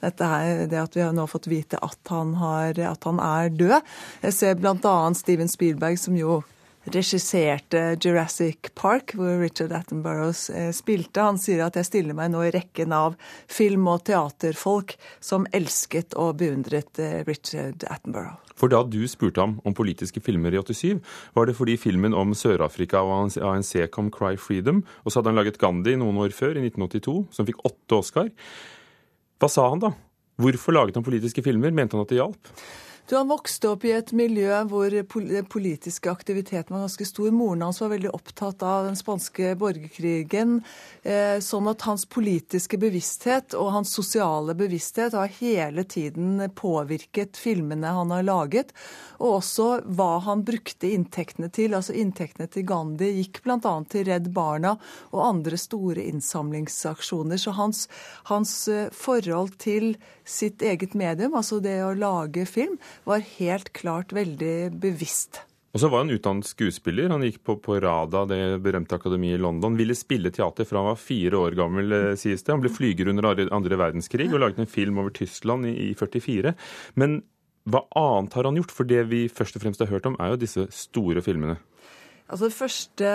dette 0.00 0.30
her, 0.32 0.64
det 0.70 0.80
at 0.80 0.96
vi 0.96 1.04
har 1.04 1.12
nå 1.16 1.26
fått 1.30 1.50
vite 1.50 1.80
at 1.84 2.12
han, 2.12 2.34
har, 2.40 2.78
at 2.90 3.04
han 3.08 3.20
er 3.24 3.52
død. 3.52 3.92
Jeg 4.24 4.36
ser 4.36 4.56
bl.a. 4.60 4.96
Steven 5.16 5.50
Spielberg, 5.50 5.98
som 6.00 6.16
jo 6.18 6.40
regisserte 6.88 7.96
Jurassic 8.00 8.70
Park, 8.74 9.12
hvor 9.14 9.40
Richard 9.40 9.72
Attenborough 9.72 10.50
eh, 10.56 10.70
spilte. 10.72 11.22
Han 11.22 11.38
sier 11.40 11.66
at 11.66 11.76
jeg 11.76 11.88
stiller 11.88 12.16
meg 12.16 12.32
nå 12.32 12.42
i 12.46 12.52
rekken 12.54 12.94
av 12.96 13.18
film- 13.50 13.88
og 13.92 14.04
teaterfolk 14.08 14.96
som 15.20 15.46
elsket 15.56 16.16
og 16.16 16.38
beundret 16.40 17.02
eh, 17.02 17.20
Richard 17.28 17.84
Attenborough. 17.84 18.38
For 18.60 18.72
da 18.72 18.82
du 18.84 19.00
spurte 19.08 19.40
ham 19.40 19.56
om 19.64 19.76
politiske 19.76 20.20
filmer 20.24 20.52
i 20.52 20.60
87, 20.60 20.98
var 21.36 21.48
det 21.48 21.56
fordi 21.56 21.78
filmen 21.80 22.16
om 22.16 22.34
Sør-Afrika 22.36 23.00
og 23.00 23.32
ANC 23.40 23.72
kom 23.92 24.10
Cry 24.12 24.34
Freedom, 24.40 24.82
og 25.04 25.12
så 25.12 25.20
hadde 25.20 25.32
han 25.32 25.40
laget 25.40 25.60
Gandhi 25.60 25.96
noen 26.00 26.20
år 26.20 26.34
før, 26.36 26.58
i 26.60 26.66
1982, 26.68 27.16
som 27.36 27.48
fikk 27.48 27.64
åtte 27.64 28.00
Oscar. 28.02 28.28
Hva 29.40 29.48
sa 29.48 29.66
han 29.72 29.80
da? 29.80 29.94
Hvorfor 30.40 30.76
laget 30.76 30.98
han 30.98 31.04
politiske 31.04 31.42
filmer? 31.44 31.72
Mente 31.72 31.96
han 31.96 32.04
at 32.04 32.12
det 32.12 32.20
hjalp? 32.20 32.50
Du, 33.10 33.16
Han 33.16 33.28
vokste 33.28 33.72
opp 33.72 33.84
i 33.84 33.90
et 33.90 34.12
miljø 34.14 34.54
hvor 34.70 34.92
den 34.94 35.46
politiske 35.50 36.12
aktiviteten 36.12 36.70
var 36.70 36.84
ganske 36.84 37.06
stor. 37.08 37.32
Moren 37.34 37.64
hans 37.66 37.80
var 37.82 37.90
veldig 37.90 38.12
opptatt 38.14 38.62
av 38.62 38.84
den 38.86 38.94
spanske 38.94 39.56
borgerkrigen. 39.58 40.60
Eh, 41.02 41.40
sånn 41.42 41.66
at 41.72 41.82
hans 41.88 42.04
politiske 42.06 42.78
bevissthet 42.78 43.56
og 43.58 43.72
hans 43.74 43.90
sosiale 43.98 44.54
bevissthet 44.54 45.16
har 45.18 45.32
hele 45.40 45.82
tiden 45.82 46.38
påvirket 46.54 47.34
filmene 47.34 47.96
han 47.96 48.14
har 48.14 48.22
laget. 48.28 48.70
Og 49.18 49.40
også 49.40 49.66
hva 49.90 50.20
han 50.28 50.46
brukte 50.46 50.92
inntektene 50.94 51.50
til. 51.50 51.74
Altså 51.74 51.98
Inntektene 51.98 52.46
til 52.46 52.68
Gandhi 52.70 53.10
gikk 53.16 53.42
bl.a. 53.42 53.74
til 53.90 54.06
Redd 54.06 54.30
Barna 54.38 54.76
og 55.10 55.26
andre 55.26 55.58
store 55.58 56.06
innsamlingsaksjoner. 56.12 57.42
Så 57.42 57.58
hans, 57.58 57.88
hans 58.30 58.54
eh, 58.70 58.86
forhold 58.94 59.58
til 59.58 59.96
sitt 60.30 60.62
eget 60.62 60.96
medium, 60.98 61.36
altså 61.38 61.60
det 61.62 61.80
å 61.84 61.94
lage 61.98 62.46
film, 62.48 62.78
var 63.08 63.24
helt 63.36 63.72
klart 63.76 64.14
veldig 64.16 64.72
bevisst. 64.80 65.42
Og 65.70 65.78
så 65.78 65.88
var 65.90 66.02
han 66.02 66.10
utdannet 66.10 66.48
skuespiller. 66.48 67.12
Han 67.12 67.22
gikk 67.22 67.42
på, 67.46 67.54
på 67.62 67.76
Rada, 67.82 68.24
det 68.26 68.58
berømte 68.64 68.96
akademiet 68.98 69.38
i 69.38 69.42
London. 69.42 69.76
Ville 69.78 69.94
spille 69.94 70.32
teater 70.34 70.66
fra 70.66 70.82
han 70.82 70.90
var 70.90 70.98
fire 70.98 71.38
år 71.38 71.54
gammel, 71.58 71.94
eh, 71.94 72.14
sies 72.18 72.42
det. 72.42 72.54
Han 72.54 72.64
ble 72.64 72.72
flyger 72.74 73.12
under 73.12 73.30
andre 73.30 73.78
verdenskrig 73.78 74.32
og 74.32 74.42
laget 74.42 74.64
en 74.64 74.70
film 74.70 74.98
over 74.98 75.14
Tyskland 75.14 75.70
i, 75.70 75.76
i 75.90 75.94
44. 75.94 76.56
Men 76.98 77.20
hva 77.70 77.84
annet 77.98 78.34
har 78.34 78.48
han 78.48 78.58
gjort? 78.58 78.74
For 78.74 78.88
det 78.88 79.04
vi 79.12 79.26
først 79.30 79.58
og 79.58 79.62
fremst 79.62 79.82
har 79.84 79.92
hørt 79.92 80.08
om, 80.10 80.18
er 80.18 80.34
jo 80.34 80.42
disse 80.42 80.66
store 80.74 81.22
filmene. 81.22 81.60
Altså 82.30 82.50
første, 82.54 83.08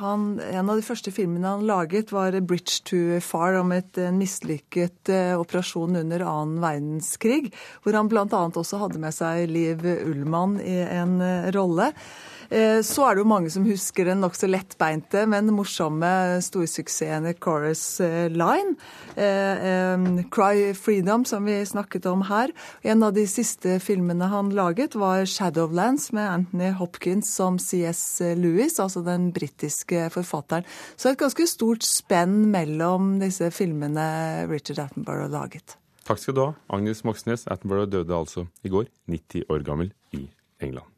han, 0.00 0.22
En 0.40 0.70
av 0.72 0.78
de 0.78 0.84
første 0.84 1.12
filmene 1.12 1.50
han 1.52 1.66
laget, 1.68 2.12
var 2.12 2.32
'Bridge 2.32 2.80
to 2.88 3.20
Far', 3.20 3.60
om 3.60 3.72
et, 3.72 3.98
en 3.98 4.16
mislykket 4.16 5.12
uh, 5.12 5.36
operasjon 5.36 6.00
under 6.00 6.24
annen 6.24 6.62
verdenskrig. 6.62 7.52
Hvor 7.82 7.92
han 7.92 8.08
bl.a. 8.08 8.24
også 8.24 8.80
hadde 8.80 9.02
med 9.02 9.12
seg 9.12 9.50
Liv 9.50 9.84
Ullmann 9.84 10.56
i 10.60 10.80
en 10.80 11.20
rolle. 11.52 11.92
Eh, 12.50 12.80
så 12.86 13.06
er 13.06 13.16
det 13.16 13.24
jo 13.24 13.30
mange 13.30 13.50
som 13.52 13.66
husker 13.66 14.08
den 14.08 14.22
nokså 14.22 14.48
lettbeinte, 14.50 15.24
men 15.30 15.52
morsomme 15.54 16.08
storsuksessen 16.44 17.28
Chorus 17.42 17.84
eh, 18.04 18.26
Line. 18.32 18.76
Eh, 19.16 20.24
Cry 20.34 20.72
Freedom, 20.78 21.24
som 21.28 21.46
vi 21.48 21.58
snakket 21.66 22.06
om 22.10 22.26
her. 22.30 22.52
En 22.86 23.02
av 23.06 23.14
de 23.16 23.26
siste 23.30 23.78
filmene 23.82 24.30
han 24.32 24.52
laget, 24.56 24.96
var 24.98 25.26
Shadowlands 25.28 26.10
med 26.16 26.30
Anthony 26.30 26.72
Hopkins 26.78 27.32
som 27.34 27.60
CS 27.62 28.20
Lewis, 28.38 28.80
altså 28.82 29.02
den 29.06 29.30
britiske 29.36 30.08
forfatteren. 30.14 30.66
Så 30.96 31.12
et 31.12 31.20
ganske 31.20 31.48
stort 31.50 31.86
spenn 31.86 32.46
mellom 32.52 33.16
disse 33.22 33.50
filmene 33.54 34.06
Richard 34.50 34.86
Attenborough 34.86 35.32
laget. 35.32 35.78
Takk 36.06 36.20
skal 36.22 36.36
du 36.36 36.42
ha, 36.44 36.50
Agnes 36.70 37.02
Moxnes. 37.06 37.48
Attenborough 37.50 37.90
døde 37.90 38.14
altså 38.14 38.46
i 38.62 38.70
går, 38.70 38.86
90 39.10 39.48
år 39.50 39.66
gammel, 39.66 39.90
i 40.14 40.28
England. 40.62 40.95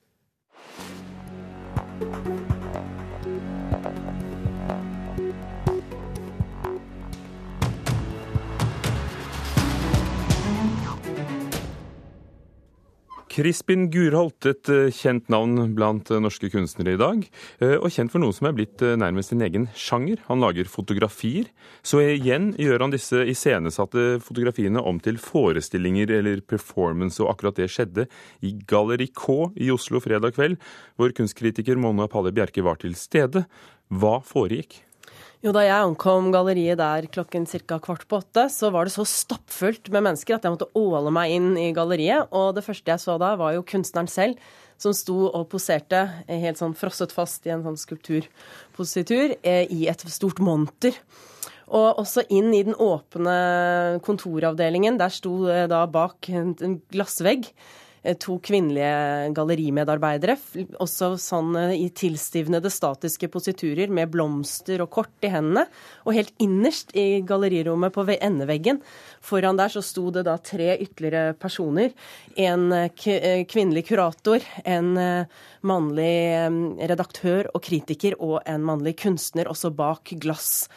Crispin 13.38 13.84
Gurholt, 13.86 14.48
et 14.50 14.66
eh, 14.72 14.88
kjent 14.90 15.28
navn 15.30 15.70
blant 15.76 16.08
eh, 16.10 16.18
norske 16.18 16.48
kunstnere 16.50 16.96
i 16.96 16.98
dag. 16.98 17.20
Eh, 17.62 17.76
og 17.76 17.92
kjent 17.94 18.10
for 18.10 18.18
noe 18.18 18.34
som 18.34 18.48
er 18.48 18.56
blitt 18.56 18.82
nærmest 18.98 19.30
sin 19.30 19.44
egen 19.46 19.68
sjanger. 19.78 20.18
Han 20.26 20.42
lager 20.42 20.66
fotografier. 20.66 21.46
Så 21.86 22.00
igjen 22.02 22.50
gjør 22.58 22.82
han 22.82 22.94
disse 22.96 23.22
iscenesatte 23.30 24.08
fotografiene 24.26 24.82
om 24.82 24.98
til 25.04 25.20
forestillinger 25.22 26.16
eller 26.18 26.42
performance, 26.42 27.22
og 27.22 27.30
akkurat 27.36 27.62
det 27.62 27.70
skjedde 27.70 28.08
i 28.42 28.56
Galleri 28.66 29.06
K 29.14 29.52
i 29.54 29.70
Oslo 29.70 30.02
fredag 30.02 30.34
kveld, 30.34 30.58
hvor 30.98 31.14
kunstkritiker 31.14 31.78
Mona 31.78 32.10
Palle 32.10 32.34
Bjerke 32.34 32.66
var 32.66 32.82
til 32.82 32.98
stede. 32.98 33.46
Hva 33.94 34.18
foregikk? 34.26 34.80
Jo, 35.38 35.52
Da 35.54 35.62
jeg 35.62 35.70
ankom 35.70 36.32
galleriet 36.34 36.80
der 36.80 37.06
klokken 37.14 37.44
ca. 37.46 37.76
kvart 37.78 38.08
på 38.10 38.18
åtte, 38.18 38.48
så 38.50 38.72
var 38.74 38.88
det 38.88 38.92
så 38.96 39.04
stappfullt 39.06 39.86
med 39.94 40.02
mennesker 40.02 40.34
at 40.34 40.42
jeg 40.42 40.50
måtte 40.50 40.66
åle 40.74 41.12
meg 41.14 41.30
inn 41.30 41.52
i 41.54 41.68
galleriet. 41.70 42.26
Og 42.34 42.56
det 42.56 42.64
første 42.66 42.90
jeg 42.90 42.98
så 42.98 43.14
da, 43.22 43.36
var 43.38 43.54
jo 43.54 43.62
kunstneren 43.62 44.10
selv, 44.10 44.34
som 44.82 44.90
sto 44.90 45.28
og 45.30 45.46
poserte 45.52 46.00
helt 46.26 46.58
sånn 46.58 46.74
frosset 46.74 47.14
fast 47.14 47.46
i 47.46 47.54
en 47.54 47.62
sånn 47.62 47.78
skulpturpositur 47.78 49.36
eh, 49.46 49.70
i 49.70 49.86
et 49.86 50.02
stort 50.10 50.42
monter. 50.42 50.98
Og 51.70 52.02
også 52.02 52.26
inn 52.34 52.50
i 52.50 52.64
den 52.66 52.74
åpne 52.74 54.02
kontoravdelingen. 54.02 54.98
Der 54.98 55.14
sto 55.14 55.44
eh, 55.46 55.68
da 55.70 55.84
bak 55.86 56.32
en 56.34 56.80
glassvegg 56.90 57.46
to 58.22 58.38
kvinnelige 58.44 59.32
gallerimedarbeidere. 59.36 60.36
Også 60.82 61.12
sånn 61.20 61.56
eh, 61.58 61.74
i 61.78 61.88
tilstivnede 61.94 62.70
statiske 62.72 63.30
positurer 63.32 63.90
med 63.92 64.12
blomster 64.12 64.82
og 64.84 64.90
kort 64.94 65.26
i 65.26 65.32
hendene. 65.32 65.66
Og 66.06 66.16
helt 66.16 66.34
innerst 66.42 66.94
i 66.98 67.20
gallerirommet 67.26 67.94
på 67.94 68.06
endeveggen, 68.18 68.80
foran 69.20 69.58
der 69.58 69.72
så 69.72 69.82
sto 69.84 70.08
det 70.14 70.24
da 70.28 70.38
tre 70.38 70.76
ytterligere 70.78 71.34
personer. 71.38 71.92
En 72.36 72.70
eh, 72.72 73.44
kvinnelig 73.48 73.88
kurator, 73.90 74.44
en 74.64 74.94
mannlig 75.66 76.14
redaktør 76.88 77.48
og 77.54 77.62
kritiker 77.64 78.16
og 78.22 78.40
en 78.46 78.64
mannlig 78.64 78.96
kunstner, 79.02 79.50
også 79.50 79.72
bak 79.74 80.14
glass. 80.22 80.68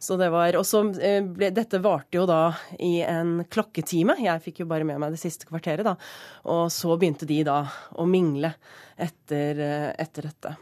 Så 0.00 0.16
det 0.16 0.30
var, 0.32 0.56
og 0.56 0.64
så 0.64 0.80
eh, 0.96 1.20
ble, 1.20 1.50
Dette 1.52 1.76
varte 1.84 2.16
jo 2.16 2.24
da 2.28 2.54
i 2.80 3.02
en 3.04 3.42
klokketime. 3.52 4.16
Jeg 4.24 4.40
fikk 4.46 4.62
jo 4.62 4.70
bare 4.70 4.86
med 4.88 4.96
meg 5.02 5.12
det 5.12 5.20
siste 5.20 5.44
kvarteret, 5.50 5.84
da. 5.84 5.92
Og 6.48 6.72
så 6.72 6.96
begynte 6.96 7.28
de 7.28 7.42
da 7.44 7.60
å 8.00 8.08
mingle 8.08 8.54
etter, 8.96 9.60
eh, 9.60 9.90
etter 10.00 10.30
dette. 10.30 10.54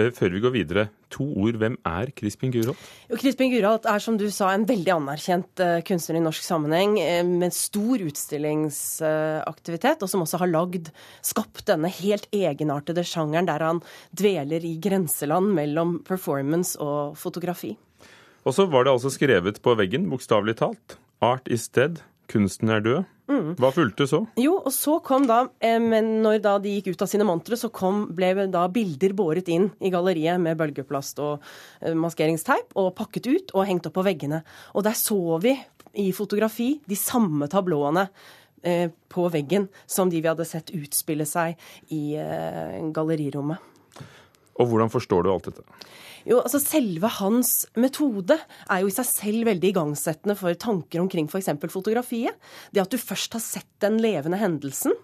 Eh, 0.00 0.08
før 0.16 0.32
vi 0.32 0.40
går 0.46 0.56
videre, 0.56 0.86
to 1.12 1.28
ord. 1.44 1.60
Hvem 1.60 1.76
er 1.92 2.08
Crispin 2.16 2.56
Gurholt? 2.56 2.88
Jo, 3.12 3.20
Crispin 3.20 3.52
Gurholt 3.52 3.84
er 3.84 4.00
som 4.00 4.16
du 4.16 4.30
sa 4.32 4.48
en 4.54 4.64
veldig 4.72 4.96
anerkjent 4.96 5.66
kunstner 5.84 6.16
i 6.16 6.24
norsk 6.24 6.48
sammenheng, 6.48 6.96
med 7.36 7.52
stor 7.52 8.00
utstillingsaktivitet, 8.08 10.00
og 10.00 10.08
som 10.08 10.24
også 10.24 10.40
har 10.40 10.54
lagd, 10.56 10.88
skapt 11.20 11.68
denne 11.68 11.92
helt 12.00 12.32
egenartede 12.32 13.04
sjangeren 13.04 13.52
der 13.52 13.60
han 13.68 13.84
dveler 14.16 14.64
i 14.64 14.78
grenseland 14.80 15.52
mellom 15.52 15.98
performance 16.08 16.80
og 16.80 17.20
fotografi. 17.20 17.76
Og 18.44 18.52
så 18.52 18.66
var 18.68 18.84
det 18.84 18.92
altså 18.92 19.12
skrevet 19.12 19.60
på 19.64 19.72
veggen, 19.78 20.10
bokstavelig 20.12 20.58
talt. 20.60 20.98
Art 21.24 21.48
is 21.48 21.66
dead. 21.72 22.02
Kunsten 22.28 22.70
er 22.72 22.80
død. 22.84 23.04
Mm. 23.28 23.54
Hva 23.56 23.70
fulgte 23.72 24.04
så? 24.08 24.20
Jo, 24.40 24.58
og 24.60 24.72
så 24.72 24.98
kom 25.04 25.24
da, 25.28 25.46
eh, 25.64 25.78
men 25.80 26.22
når 26.24 26.42
da 26.44 26.54
de 26.60 26.74
gikk 26.74 26.92
ut 26.92 27.04
av 27.04 27.08
sine 27.08 27.24
mantre, 27.24 27.56
så 27.56 27.70
kom, 27.72 28.04
ble 28.16 28.46
da 28.52 28.66
bilder 28.72 29.14
båret 29.16 29.48
inn 29.52 29.70
i 29.80 29.92
galleriet 29.92 30.40
med 30.40 30.58
bølgeplast 30.60 31.20
og 31.24 31.44
eh, 31.80 31.96
maskeringsteip, 31.96 32.76
og 32.80 32.92
pakket 32.98 33.28
ut 33.30 33.54
og 33.56 33.68
hengt 33.68 33.88
opp 33.88 33.96
på 33.96 34.04
veggene. 34.04 34.42
Og 34.76 34.84
der 34.84 34.96
så 34.98 35.38
vi 35.40 35.54
i 36.04 36.10
fotografi 36.16 36.74
de 36.84 36.98
samme 37.00 37.48
tablåene 37.48 38.08
eh, 38.64 38.90
på 38.92 39.28
veggen 39.32 39.70
som 39.86 40.12
de 40.12 40.20
vi 40.20 40.28
hadde 40.28 40.48
sett 40.48 40.74
utspille 40.76 41.24
seg 41.28 41.56
i 41.94 42.18
gallerirommet. 42.92 43.72
Og 44.60 44.68
hvordan 44.70 44.92
forstår 44.92 45.24
du 45.24 45.32
alt 45.32 45.48
dette? 45.48 45.64
Jo, 46.24 46.40
altså 46.40 46.60
Selve 46.62 47.08
hans 47.18 47.64
metode 47.76 48.38
er 48.38 48.82
jo 48.82 48.88
i 48.88 48.94
seg 48.94 49.08
selv 49.10 49.48
veldig 49.50 49.72
igangsettende 49.74 50.36
for 50.38 50.56
tanker 50.56 51.02
omkring 51.02 51.28
f.eks. 51.28 51.50
fotografiet. 51.72 52.38
Det 52.72 52.84
at 52.84 52.92
du 52.92 53.00
først 53.00 53.36
har 53.36 53.44
sett 53.44 53.68
den 53.84 54.00
levende 54.02 54.40
hendelsen, 54.40 54.94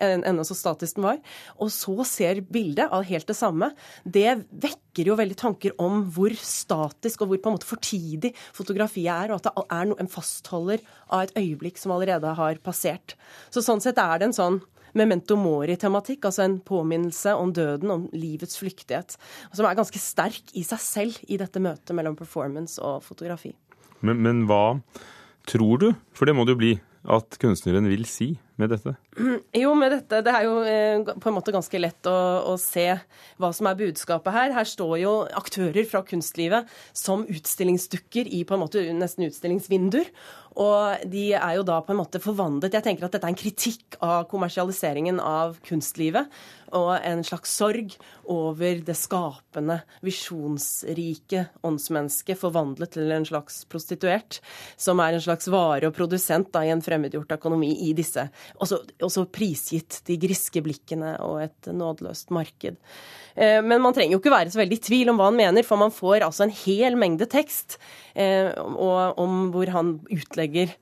ennå 0.00 0.44
så 0.46 0.56
statisk 0.56 0.96
den 0.96 1.04
var, 1.04 1.18
og 1.60 1.68
så 1.74 2.06
ser 2.08 2.40
bildet 2.52 2.88
av 2.88 3.04
helt 3.04 3.28
det 3.28 3.36
samme, 3.36 3.70
det 4.04 4.38
vekker 4.48 5.10
jo 5.10 5.16
veldig 5.18 5.36
tanker 5.42 5.74
om 5.82 6.06
hvor 6.14 6.32
statisk 6.40 7.24
og 7.24 7.32
hvor 7.32 7.42
på 7.42 7.50
en 7.50 7.58
måte 7.58 7.68
fortidig 7.68 8.32
fotografiet 8.56 9.12
er, 9.12 9.34
og 9.34 9.40
at 9.40 9.50
det 9.50 9.66
er 9.66 9.92
en 9.92 10.12
fastholder 10.12 10.84
av 11.10 11.26
et 11.26 11.36
øyeblikk 11.36 11.80
som 11.80 11.92
allerede 11.96 12.32
har 12.38 12.62
passert. 12.64 13.16
Så 13.52 13.64
sånn 13.64 13.82
sett 13.84 14.00
er 14.00 14.20
det 14.20 14.30
en 14.30 14.38
sånn 14.40 14.62
memento 14.98 15.36
mori-tematikk, 15.38 16.26
altså 16.28 16.44
en 16.46 16.58
påminnelse 16.66 17.34
om 17.38 17.52
døden, 17.56 17.92
om 17.94 18.06
livets 18.16 18.58
flyktighet, 18.60 19.16
som 19.52 19.68
er 19.68 19.78
ganske 19.78 20.02
sterk 20.02 20.54
i 20.58 20.64
seg 20.66 20.82
selv 20.84 21.24
i 21.28 21.38
dette 21.40 21.62
møtet 21.62 21.94
mellom 21.96 22.18
performance 22.18 22.80
og 22.82 23.04
fotografi. 23.06 23.54
Men, 24.00 24.22
men 24.24 24.44
hva 24.48 24.80
tror 25.48 25.82
du, 25.82 25.90
for 26.16 26.28
det 26.28 26.36
må 26.36 26.46
det 26.46 26.56
jo 26.56 26.62
bli, 26.62 26.74
at 27.10 27.38
kunstneren 27.40 27.88
vil 27.88 28.04
si 28.08 28.34
med 28.60 28.72
dette? 28.72 28.94
Jo, 29.56 29.72
med 29.78 29.94
dette 29.94 30.20
Det 30.26 30.34
er 30.34 30.46
jo 30.46 30.58
eh, 30.66 31.14
på 31.20 31.30
en 31.30 31.36
måte 31.36 31.54
ganske 31.54 31.80
lett 31.80 32.10
å, 32.10 32.18
å, 32.52 32.56
se 32.60 32.86
hva 33.40 33.52
som 33.56 33.70
er 33.70 33.78
budskapet 33.80 34.36
her. 34.36 34.54
Her 34.56 34.68
står 34.68 34.94
jo 35.02 35.14
aktører 35.40 35.88
fra 35.88 36.04
kunstlivet 36.06 36.68
som 36.96 37.24
utstillingsdukker 37.28 38.28
i 38.28 38.44
på 38.44 38.56
en 38.56 38.64
måte 38.64 38.84
nesten 38.96 39.28
utstillingsvinduer. 39.28 40.12
Og 40.58 41.04
de 41.06 41.30
er 41.38 41.56
jo 41.56 41.66
da 41.66 41.78
på 41.84 41.94
en 41.94 42.00
måte 42.00 42.20
forvandlet. 42.22 42.74
Jeg 42.74 42.84
tenker 42.84 43.06
at 43.06 43.14
dette 43.14 43.28
er 43.28 43.32
en 43.32 43.38
kritikk 43.38 43.98
av 44.02 44.24
kommersialiseringen 44.30 45.20
av 45.22 45.60
kunstlivet. 45.66 46.26
Og 46.74 46.90
en 47.06 47.22
slags 47.26 47.52
sorg 47.54 47.94
over 48.30 48.82
det 48.86 48.94
skapende, 48.98 49.80
visjonsrike 50.06 51.46
åndsmennesket 51.66 52.38
forvandlet 52.38 52.94
til 52.94 53.10
en 53.14 53.26
slags 53.26 53.62
prostituert. 53.70 54.40
Som 54.78 55.02
er 55.02 55.16
en 55.16 55.24
slags 55.24 55.50
vare 55.50 55.90
og 55.90 55.96
produsent 55.96 56.50
da, 56.54 56.64
i 56.66 56.74
en 56.74 56.82
fremmedgjort 56.82 57.38
økonomi 57.38 57.72
i 57.88 57.94
disse. 57.96 58.26
Også, 58.58 58.80
også 59.02 59.26
prisgitt 59.32 60.00
de 60.08 60.18
griske 60.20 60.62
blikkene 60.64 61.14
og 61.24 61.40
et 61.44 61.70
nådeløst 61.70 62.32
marked. 62.34 62.78
Eh, 63.36 63.60
men 63.62 63.82
man 63.82 63.94
trenger 63.96 64.16
jo 64.16 64.22
ikke 64.22 64.34
være 64.34 64.52
så 64.52 64.62
veldig 64.62 64.78
i 64.80 64.84
tvil 64.90 65.12
om 65.12 65.20
hva 65.20 65.30
han 65.30 65.38
mener, 65.38 65.66
for 65.66 65.80
man 65.80 65.94
får 65.94 66.26
altså 66.26 66.46
en 66.46 66.56
hel 66.64 66.98
mengde 67.00 67.28
tekst 67.30 67.78
eh, 68.14 68.50
om 68.58 69.50
hvor 69.54 69.70
han 69.74 69.98
utlegger 70.10 70.74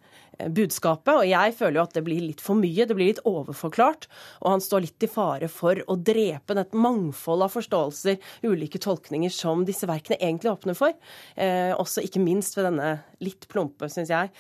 budskapet. 0.47 1.13
Og 1.15 1.27
jeg 1.29 1.55
føler 1.59 1.81
jo 1.81 1.85
at 1.87 1.97
det 1.97 2.05
blir 2.07 2.23
litt 2.23 2.43
for 2.45 2.59
mye, 2.59 2.87
det 2.87 2.97
blir 2.97 3.11
litt 3.11 3.23
overforklart. 3.29 4.09
Og 4.43 4.53
han 4.55 4.65
står 4.65 4.87
litt 4.87 5.07
i 5.07 5.11
fare 5.11 5.51
for 5.53 5.81
å 5.87 5.99
drepe 5.99 6.57
et 6.59 6.77
mangfold 6.77 7.47
av 7.47 7.55
forståelser, 7.55 8.19
ulike 8.47 8.81
tolkninger, 8.83 9.33
som 9.35 9.65
disse 9.69 9.89
verkene 9.89 10.21
egentlig 10.21 10.53
åpner 10.55 10.79
for. 10.79 10.95
Eh, 11.37 11.75
også 11.77 12.05
ikke 12.07 12.23
minst 12.23 12.59
ved 12.59 12.69
denne 12.71 12.95
litt 13.25 13.49
plumpe, 13.51 13.89
syns 13.91 14.13
jeg, 14.13 14.31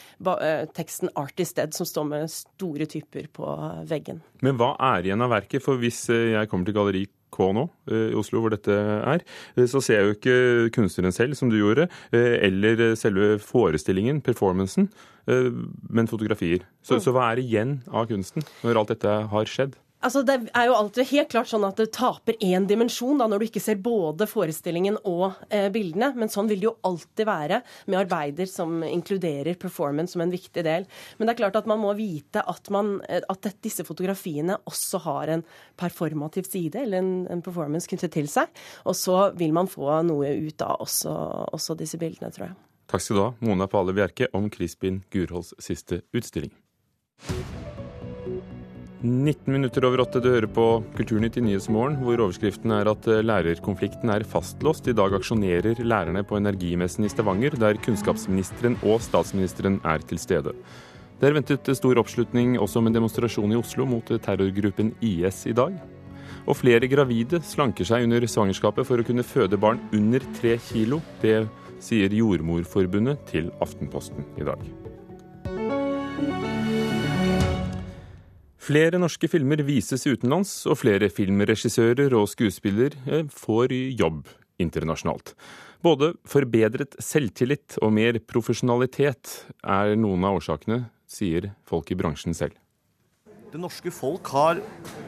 teksten 0.79 1.11
'Art 1.15 1.41
is 1.41 1.53
Dead', 1.53 1.75
som 1.75 1.87
står 1.87 2.05
med 2.07 2.31
store 2.31 2.87
typer 2.87 3.27
på 3.33 3.47
veggen. 3.91 4.23
Men 4.43 4.57
hva 4.59 4.77
er 4.95 5.03
igjen 5.03 5.23
av 5.23 5.31
verket? 5.35 5.63
For 5.63 5.77
hvis 5.77 6.07
jeg 6.09 6.49
kommer 6.49 6.69
til 6.69 6.75
galleri 6.75 7.07
K 7.35 7.51
nå, 7.55 7.67
eh, 7.91 8.09
i 8.13 8.17
Oslo, 8.19 8.43
hvor 8.43 8.55
dette 8.55 8.73
er, 8.73 9.25
eh, 9.57 9.67
så 9.69 9.83
ser 9.85 10.01
jeg 10.01 10.07
jo 10.07 10.17
ikke 10.17 10.73
kunstneren 10.77 11.15
selv, 11.15 11.37
som 11.39 11.51
du 11.51 11.59
gjorde, 11.59 11.89
eh, 12.13 12.39
eller 12.49 12.95
selve 12.97 13.39
forestillingen, 13.43 14.23
performancen, 14.25 14.91
men 15.29 16.09
fotografier. 16.09 16.63
Så, 16.81 16.97
mm. 16.97 17.01
så 17.05 17.13
hva 17.13 17.27
er 17.29 17.43
igjen 17.43 17.73
av 17.93 18.07
kunsten 18.09 18.47
når 18.63 18.79
alt 18.81 18.95
dette 18.95 19.17
har 19.29 19.51
skjedd? 19.51 19.75
Altså, 19.99 20.23
det 20.23 20.37
er 20.55 20.69
jo 20.69 20.77
alltid 20.79 21.09
helt 21.11 21.31
klart 21.33 21.51
sånn 21.51 21.65
at 21.67 21.81
det 21.81 21.89
taper 21.97 22.37
én 22.45 22.69
dimensjon 22.71 23.19
da, 23.19 23.27
når 23.27 23.43
du 23.43 23.47
ikke 23.49 23.63
ser 23.63 23.81
både 23.83 24.29
forestillingen 24.31 25.01
og 25.03 25.41
eh, 25.51 25.67
bildene. 25.75 26.13
Men 26.15 26.31
sånn 26.31 26.47
vil 26.51 26.61
det 26.63 26.69
jo 26.69 26.77
alltid 26.87 27.27
være 27.27 27.61
med 27.91 27.99
arbeider 28.05 28.47
som 28.47 28.79
inkluderer 28.87 29.59
performance 29.59 30.15
som 30.15 30.23
en 30.23 30.35
viktig 30.35 30.63
del. 30.63 30.87
Men 31.19 31.27
det 31.27 31.35
er 31.35 31.41
klart 31.41 31.59
at 31.59 31.67
man 31.71 31.83
må 31.83 31.97
vite 31.99 32.45
at, 32.47 32.71
man, 32.75 33.01
eh, 33.11 33.25
at 33.27 33.51
disse 33.65 33.83
fotografiene 33.87 34.61
også 34.71 35.03
har 35.09 35.35
en 35.35 35.43
performativ 35.79 36.47
side, 36.47 36.79
eller 36.85 37.03
en, 37.03 37.13
en, 37.35 37.43
performance 37.43 37.91
knyttet 37.91 38.15
til 38.15 38.31
seg. 38.31 38.53
Og 38.87 38.95
så 38.99 39.33
vil 39.39 39.55
man 39.57 39.71
få 39.71 39.91
noe 40.07 40.31
ut 40.47 40.63
av 40.63 40.79
også, 40.87 41.15
også 41.59 41.75
disse 41.81 41.99
bildene, 41.99 42.31
tror 42.35 42.53
jeg. 42.53 42.59
Takk 42.89 43.03
skal 43.03 43.19
du 43.19 43.25
ha, 43.25 43.31
Mona 43.45 43.67
Pale 43.69 43.97
Bjerke, 43.97 44.31
om 44.37 44.47
Crispin 44.53 45.03
Gurholds 45.11 45.57
siste 45.59 46.05
utstilling. 46.15 46.55
19 49.01 49.53
minutter 49.53 49.85
over 49.87 50.01
åtte, 50.03 50.19
du 50.19 50.27
hører 50.33 50.49
på 50.51 50.65
Kulturnytt 50.97 51.37
i 51.39 51.43
Nyhetsmorgen, 51.47 52.01
hvor 52.03 52.19
overskriften 52.25 52.73
er 52.75 52.89
at 52.91 53.05
eh, 53.07 53.21
lærerkonflikten 53.23 54.11
er 54.11 54.25
fastlåst. 54.27 54.89
I 54.91 54.95
dag 54.99 55.15
aksjonerer 55.15 55.79
lærerne 55.87 56.25
på 56.27 56.41
Energimessen 56.41 57.07
i 57.07 57.11
Stavanger, 57.13 57.55
der 57.63 57.79
kunnskapsministeren 57.85 58.75
og 58.83 58.99
statsministeren 59.05 59.79
er 59.87 60.03
til 60.03 60.19
stede. 60.19 60.57
Det 61.21 61.31
er 61.31 61.39
ventet 61.39 61.71
stor 61.79 62.03
oppslutning 62.03 62.59
også 62.59 62.83
med 62.83 62.99
demonstrasjon 62.99 63.55
i 63.55 63.61
Oslo 63.61 63.87
mot 63.87 64.11
terrorgruppen 64.11 64.91
IS 64.99 65.45
i 65.47 65.55
dag. 65.55 65.79
Og 66.49 66.59
flere 66.59 66.91
gravide 66.91 67.39
slanker 67.47 67.87
seg 67.87 68.07
under 68.09 68.27
svangerskapet 68.27 68.87
for 68.89 68.99
å 68.99 69.07
kunne 69.07 69.27
føde 69.27 69.63
barn 69.63 69.79
under 69.95 70.27
tre 70.41 70.59
kilo. 70.73 70.99
Det 71.23 71.45
sier 71.79 72.11
Jordmorforbundet 72.19 73.29
til 73.31 73.53
Aftenposten 73.63 74.27
i 74.39 74.47
dag. 74.47 74.88
Flere 78.69 78.99
norske 79.01 79.31
filmer 79.33 79.63
vises 79.65 80.03
utenlands, 80.05 80.51
og 80.69 80.77
flere 80.83 81.09
filmregissører 81.09 82.13
og 82.19 82.27
skuespillere 82.29 83.23
får 83.33 83.73
jobb 83.97 84.27
internasjonalt. 84.61 85.33
Både 85.81 86.11
forbedret 86.29 86.99
selvtillit 87.01 87.79
og 87.81 87.95
mer 87.97 88.19
profesjonalitet 88.29 89.33
er 89.63 89.95
noen 89.97 90.27
av 90.29 90.37
årsakene, 90.43 90.83
sier 91.09 91.55
folk 91.65 91.95
i 91.95 91.97
bransjen 91.97 92.37
selv. 92.37 92.59
Det 93.49 93.57
norske 93.63 93.89
folk 93.95 94.29
har 94.35 94.61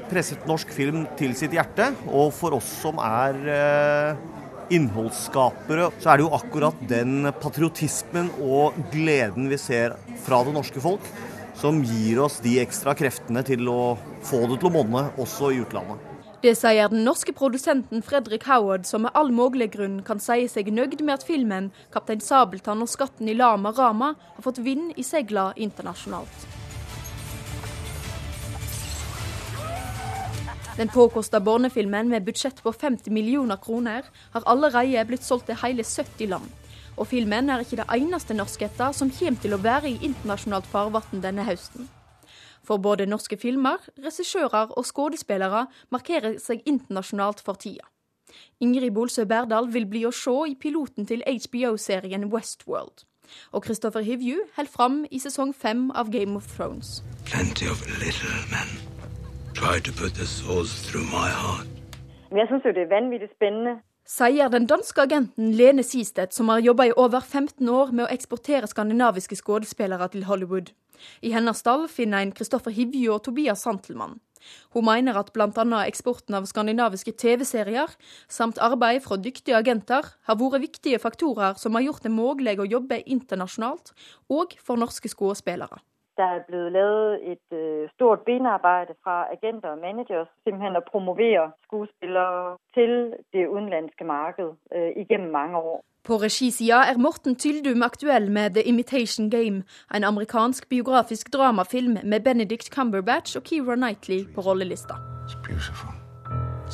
presset 0.08 0.46
norsk 0.48 0.72
film 0.72 1.04
til 1.20 1.36
sitt 1.36 1.52
hjerte, 1.52 1.90
og 2.08 2.30
for 2.32 2.56
oss 2.56 2.70
som 2.80 3.02
er 3.04 3.36
eh, 3.44 4.22
innholdsskapere, 4.72 5.90
så 6.00 6.14
er 6.14 6.16
det 6.16 6.24
jo 6.24 6.32
akkurat 6.38 6.80
den 6.88 7.28
patriotismen 7.42 8.32
og 8.40 8.78
gleden 8.94 9.52
vi 9.52 9.60
ser 9.60 9.98
fra 10.24 10.40
det 10.46 10.56
norske 10.56 10.80
folk, 10.80 11.04
som 11.60 11.82
gir 11.84 12.20
oss 12.24 12.38
de 12.40 12.54
ekstra 12.62 12.94
kreftene 12.96 13.42
til 13.44 13.68
å 13.68 13.96
få 14.24 14.46
det 14.48 14.60
til 14.62 14.70
å 14.70 14.76
monne 14.78 15.02
også 15.20 15.50
i 15.52 15.58
utlandet. 15.60 16.06
Det 16.40 16.54
sier 16.56 16.88
den 16.88 17.02
norske 17.04 17.34
produsenten 17.36 18.00
Fredrik 18.00 18.46
Howard, 18.48 18.86
som 18.88 19.04
med 19.04 19.12
all 19.12 19.28
mulig 19.28 19.74
grunn 19.74 19.98
kan 20.06 20.22
si 20.24 20.46
seg 20.48 20.70
nøyd 20.72 21.02
med 21.02 21.18
at 21.18 21.26
filmen 21.28 21.68
'Kaptein 21.92 22.24
Sabeltann 22.24 22.80
og 22.80 22.88
skatten 22.88 23.28
i 23.28 23.34
Lama 23.36 23.74
Rama' 23.76 24.14
har 24.36 24.42
fått 24.42 24.62
vind 24.64 24.94
i 24.96 25.04
seila 25.04 25.52
internasjonalt. 25.56 26.48
Den 30.80 30.88
påkosta 30.88 31.40
barnefilmen 31.40 32.08
med 32.08 32.24
budsjett 32.24 32.62
på 32.62 32.72
50 32.72 33.12
millioner 33.12 33.56
kroner 33.56 34.02
har 34.32 34.42
allerede 34.46 35.04
blitt 35.04 35.24
solgt 35.24 35.46
til 35.46 35.60
hele 35.60 35.84
70 35.84 36.26
land. 36.26 36.48
Og 37.00 37.08
filmen 37.08 37.48
er 37.48 37.62
ikke 37.64 37.78
det 37.80 37.88
eneste 37.96 38.36
norsketta 38.36 38.90
som 38.92 39.12
kommer 39.16 39.40
til 39.40 39.56
å 39.56 39.62
være 39.64 39.88
i 39.88 40.00
internasjonalt 40.04 40.68
farvann 40.68 41.22
denne 41.24 41.46
høsten. 41.48 41.88
For 42.60 42.76
både 42.76 43.06
norske 43.08 43.38
filmer, 43.40 43.80
regissører 43.96 44.74
og 44.76 44.84
skuespillere 44.84 45.64
markerer 45.90 46.36
seg 46.38 46.60
internasjonalt 46.68 47.40
for 47.40 47.56
tida. 47.56 47.88
Ingrid 48.60 48.92
Bolsø 48.94 49.24
Berdal 49.24 49.72
vil 49.72 49.88
bli 49.88 50.04
å 50.06 50.12
se 50.14 50.36
i 50.52 50.54
piloten 50.60 51.08
til 51.08 51.24
HBO-serien 51.24 52.28
Westworld. 52.30 53.06
Og 53.56 53.64
Christopher 53.64 54.04
Hivju 54.04 54.44
holder 54.56 54.70
fram 54.70 55.02
i 55.10 55.18
sesong 55.22 55.54
fem 55.56 55.88
av 55.90 56.12
Game 56.12 56.36
of 56.36 56.46
Thrones. 56.52 57.00
Plenty 57.24 57.66
of 57.66 57.80
little 57.98 58.38
men 58.52 58.68
try 59.54 59.80
to 59.80 59.92
put 59.92 60.14
their 60.14 60.30
swords 60.30 60.72
through 60.86 61.06
my 61.08 61.30
heart. 61.42 61.66
Jeg 62.30 62.46
syns 62.50 62.66
jo 62.66 62.74
det 62.76 62.84
er 62.86 62.92
vanvittig 62.92 63.30
spennende 63.34 63.80
sier 64.10 64.50
den 64.50 64.66
danske 64.66 65.04
agenten 65.04 65.52
Lene 65.54 65.84
Sisted, 65.86 66.32
som 66.34 66.50
har 66.50 66.64
jobba 66.64 66.88
i 66.88 66.96
over 66.98 67.22
15 67.22 67.68
år 67.70 67.92
med 67.94 68.06
å 68.06 68.10
eksportere 68.10 68.68
skandinaviske 68.70 69.38
skuespillere 69.38 70.08
til 70.10 70.26
Hollywood. 70.26 70.72
I 71.22 71.30
hennes 71.32 71.62
stall 71.62 71.86
finner 71.88 72.24
en 72.24 72.34
Kristoffer 72.36 72.74
Hivju 72.74 73.14
og 73.14 73.22
Tobias 73.28 73.62
Santelmann. 73.64 74.18
Hun 74.74 74.86
mener 74.88 75.18
at 75.20 75.30
bl.a. 75.36 75.82
eksporten 75.84 76.34
av 76.34 76.48
skandinaviske 76.48 77.12
TV-serier, 77.20 77.92
samt 78.28 78.58
arbeid 78.58 79.04
fra 79.04 79.20
dyktige 79.20 79.58
agenter, 79.60 80.08
har 80.26 80.40
vært 80.40 80.64
viktige 80.64 81.00
faktorer 81.02 81.60
som 81.60 81.76
har 81.76 81.86
gjort 81.86 82.08
det 82.08 82.14
mulig 82.14 82.56
å 82.58 82.68
jobbe 82.68 83.02
internasjonalt, 83.04 83.92
og 84.32 84.56
for 84.64 84.80
norske 84.80 85.12
skuespillere. 85.12 85.78
Der 86.20 86.30
er 86.36 86.42
blevet 86.48 86.72
lavet 86.72 87.32
et 87.32 87.48
øh, 87.62 87.88
stort 87.94 88.20
benarbejde 88.28 88.92
fra 89.04 89.16
agenter 89.34 89.68
og 89.74 89.78
managers, 89.78 90.28
simpelthen 90.44 90.76
at 90.76 90.84
promovere 90.92 91.44
skuespillere 91.66 92.56
til 92.74 92.92
det 93.32 93.44
udenlandske 93.54 94.04
marked 94.04 94.48
øh, 94.76 94.90
igennem 95.02 95.30
mange 95.30 95.56
år. 95.56 95.84
På 96.08 96.14
regisida 96.26 96.78
er 96.90 96.98
Morten 96.98 97.36
Tyldum 97.36 97.82
aktuell 97.82 98.30
med 98.30 98.50
The 98.50 98.62
Imitation 98.62 99.30
Game, 99.30 99.56
en 99.96 100.04
amerikansk 100.04 100.68
biografisk 100.68 101.32
dramafilm 101.34 101.96
med 102.04 102.20
Benedict 102.20 102.74
Cumberbatch 102.74 103.36
og 103.36 103.42
Keira 103.42 103.74
Knightley 103.74 104.20
på 104.34 104.40
rollelista. 104.40 104.94
It's 105.26 105.36
beautiful. 105.48 105.99
I 106.70 106.72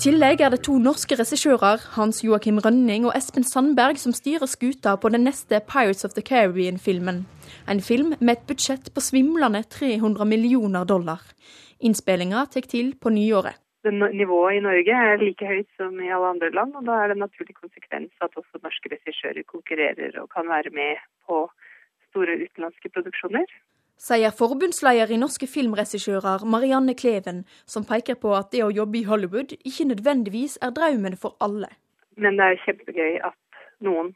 tillegg 0.00 0.40
er 0.40 0.54
det 0.54 0.62
to 0.64 0.78
norske 0.80 1.18
regissører, 1.20 1.82
Hans 1.92 2.24
Joakim 2.24 2.56
Rønning 2.64 3.04
og 3.04 3.12
Espen 3.18 3.44
Sandberg, 3.44 4.00
som 4.00 4.16
styrer 4.16 4.48
skuta 4.48 4.96
på 4.96 5.12
den 5.12 5.28
neste 5.28 5.60
Pirates 5.68 6.08
of 6.08 6.16
the 6.16 6.24
Caribbean-filmen. 6.24 7.28
En 7.68 7.84
film 7.84 8.16
med 8.16 8.32
et 8.38 8.48
budsjett 8.48 8.88
på 8.94 9.04
svimlende 9.04 9.60
300 9.68 10.24
millioner 10.24 10.88
dollar. 10.88 11.20
Innspillinga 11.84 12.48
tar 12.48 12.64
til 12.64 12.96
på 12.96 13.12
nyåret. 13.12 13.60
Nivået 13.84 14.56
i 14.56 14.64
Norge 14.64 14.94
er 15.12 15.20
like 15.20 15.44
høyt 15.52 15.68
som 15.76 16.00
i 16.00 16.08
alle 16.08 16.32
andre 16.32 16.48
land, 16.50 16.80
og 16.80 16.88
da 16.88 16.96
er 16.96 17.12
det 17.12 17.20
en 17.20 17.26
naturlig 17.28 17.60
konsekvens 17.60 18.08
at 18.24 18.32
også 18.40 18.64
norske 18.64 18.88
regissører 18.96 19.44
konkurrerer 19.44 20.16
og 20.24 20.32
kan 20.32 20.48
være 20.48 20.72
med 20.72 20.96
på 21.28 21.44
store 22.08 22.40
utenlandske 22.40 22.88
produksjoner 22.88 23.44
sier 23.98 24.32
forbundsleder 24.34 25.10
i 25.10 25.18
Norske 25.20 25.48
filmregissører 25.50 26.44
Marianne 26.46 26.94
Kleven, 26.98 27.44
som 27.66 27.86
peker 27.88 28.18
på 28.22 28.32
at 28.38 28.52
det 28.54 28.62
å 28.64 28.72
jobbe 28.72 29.00
i 29.00 29.06
Hollywood 29.08 29.56
ikke 29.58 29.90
nødvendigvis 29.90 30.58
er 30.62 30.74
drømmen 30.76 31.18
for 31.18 31.36
alle. 31.44 31.70
Men 32.16 32.38
det 32.38 32.52
er 32.52 32.62
kjempegøy 32.64 33.20
at 33.26 33.38
noen 33.84 34.14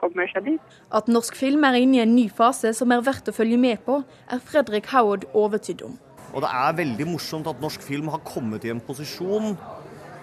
kommer 0.00 0.28
seg 0.32 0.50
dit. 0.50 0.74
At 0.92 1.08
norsk 1.08 1.36
film 1.38 1.64
er 1.64 1.78
inne 1.80 1.98
i 1.98 2.02
en 2.04 2.14
ny 2.14 2.26
fase 2.28 2.74
som 2.76 2.92
er 2.92 3.04
verdt 3.06 3.30
å 3.30 3.36
følge 3.36 3.58
med 3.60 3.80
på, 3.86 4.02
er 4.28 4.42
Fredrik 4.44 4.90
Howard 4.92 5.24
overtydd 5.32 5.86
om. 5.86 5.96
Og 6.34 6.42
det 6.42 6.50
er 6.50 6.76
veldig 6.82 7.06
morsomt 7.12 7.48
at 7.48 7.62
norsk 7.62 7.82
film 7.86 8.10
har 8.12 8.22
kommet 8.26 8.66
i 8.66 8.72
en 8.74 8.82
posisjon 8.82 9.54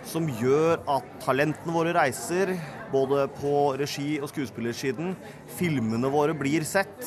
som 0.07 0.27
gjør 0.41 0.81
at 0.89 1.09
talentene 1.23 1.73
våre 1.73 1.93
reiser, 1.95 2.55
både 2.91 3.27
på 3.37 3.73
regi- 3.79 4.19
og 4.19 4.31
skuespillersiden. 4.31 5.13
Filmene 5.59 6.09
våre 6.11 6.35
blir 6.37 6.65
sett. 6.67 7.05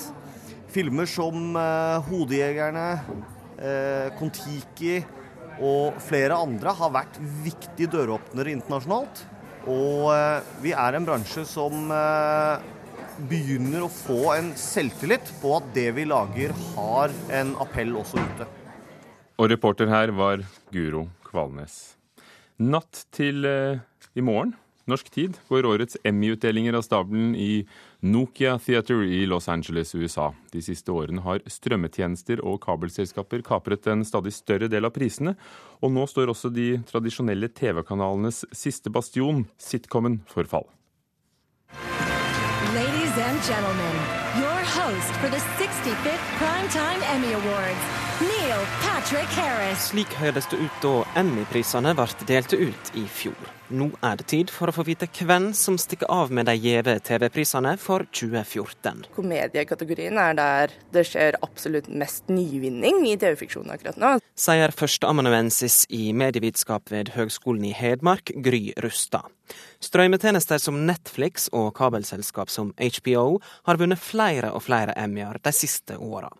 Filmer 0.74 1.06
som 1.06 1.54
eh, 1.54 2.02
'Hodejegerne', 2.02 2.98
eh, 3.62 4.08
'Kon-Tiki' 4.18 5.04
og 5.62 6.00
flere 6.02 6.34
andre 6.34 6.72
har 6.74 6.90
vært 6.90 7.18
viktige 7.44 7.92
døråpnere 7.92 8.50
internasjonalt. 8.56 9.22
Og 9.70 10.10
eh, 10.10 10.48
vi 10.64 10.72
er 10.74 10.98
en 10.98 11.06
bransje 11.06 11.44
som 11.46 11.92
eh, 11.94 12.64
begynner 13.30 13.86
å 13.86 13.92
få 13.92 14.34
en 14.34 14.50
selvtillit 14.58 15.30
på 15.38 15.54
at 15.60 15.70
det 15.76 15.92
vi 15.94 16.08
lager, 16.10 16.50
har 16.74 17.14
en 17.38 17.54
appell 17.62 17.94
også 18.00 18.18
ute. 18.18 18.50
Og 19.38 19.50
reporter 19.54 19.90
her 19.90 20.10
var 20.14 20.42
Guro 20.74 21.06
Kvalnes. 21.30 21.94
Natt 22.58 23.06
til 23.14 23.46
eh, 23.46 23.78
i 24.18 24.26
morgen, 24.26 24.56
norsk 24.90 25.10
tid, 25.10 25.38
går 25.48 25.66
årets 25.66 25.96
Emmy-utdelinger 26.04 26.76
av 26.76 26.84
stabelen 26.86 27.34
i 27.36 27.64
Nokia 28.04 28.58
Theater 28.58 29.02
i 29.02 29.24
Los 29.26 29.48
Angeles, 29.48 29.94
USA. 29.94 30.30
De 30.52 30.62
siste 30.62 30.92
årene 30.92 31.24
har 31.24 31.42
strømmetjenester 31.48 32.42
og 32.44 32.60
kabelselskaper 32.66 33.44
kapret 33.46 33.88
en 33.88 34.04
stadig 34.04 34.34
større 34.36 34.68
del 34.68 34.84
av 34.84 34.94
prisene, 34.96 35.36
og 35.80 35.92
nå 35.94 36.06
står 36.10 36.32
også 36.32 36.52
de 36.52 36.68
tradisjonelle 36.90 37.48
TV-kanalenes 37.48 38.44
siste 38.52 38.92
bastion, 38.92 39.46
sitcomen, 39.58 40.20
for 40.28 40.44
fall. 40.50 40.68
Ladies 42.74 43.14
and 43.18 43.38
gentlemen, 43.42 43.96
your 44.36 44.60
host 44.76 45.12
for 45.22 45.28
the 45.30 45.42
65th 45.56 46.24
Primetime 46.38 47.00
Emmy 47.14 47.32
Awards, 47.32 47.84
Neil. 48.20 48.43
Slik 49.84 50.14
høres 50.20 50.46
det 50.50 50.58
ut 50.60 50.80
da 50.82 50.92
Emmy-prisene 51.20 51.94
ble 51.96 52.26
delt 52.28 52.52
ut 52.52 52.90
i 52.98 53.04
fjor. 53.08 53.52
Nå 53.72 53.88
er 54.04 54.18
det 54.20 54.26
tid 54.28 54.50
for 54.52 54.68
å 54.68 54.74
få 54.76 54.84
vite 54.84 55.08
hvem 55.08 55.48
som 55.56 55.78
stikker 55.80 56.10
av 56.12 56.32
med 56.34 56.50
de 56.50 56.54
gjeve 56.58 56.98
TV-prisene 57.06 57.74
for 57.80 58.04
2014. 58.12 59.06
Komediekategorien 59.16 60.20
er 60.20 60.36
der 60.36 60.74
det 60.92 61.06
skjer 61.08 61.38
absolutt 61.44 61.88
mest 61.88 62.28
nyvinning 62.28 63.06
i 63.08 63.16
TV-fiksjonen 63.20 63.72
akkurat 63.74 64.00
nå. 64.00 64.12
Sier 64.36 64.74
førsteamanuensis 64.76 65.84
i 65.94 66.10
medievitenskap 66.16 66.92
ved 66.92 67.14
Høgskolen 67.16 67.64
i 67.70 67.72
Hedmark, 67.76 68.34
Gry 68.44 68.74
Rustad. 68.84 69.32
Strømmetjenester 69.84 70.60
som 70.60 70.78
Netflix 70.88 71.50
og 71.52 71.74
kabelselskap 71.76 72.52
som 72.52 72.72
HBO 72.78 73.40
har 73.68 73.80
vunnet 73.80 74.00
flere 74.00 74.52
og 74.56 74.64
flere 74.64 74.94
Emmy-er 74.96 75.40
de 75.44 75.52
siste 75.52 75.98
åra. 76.00 76.30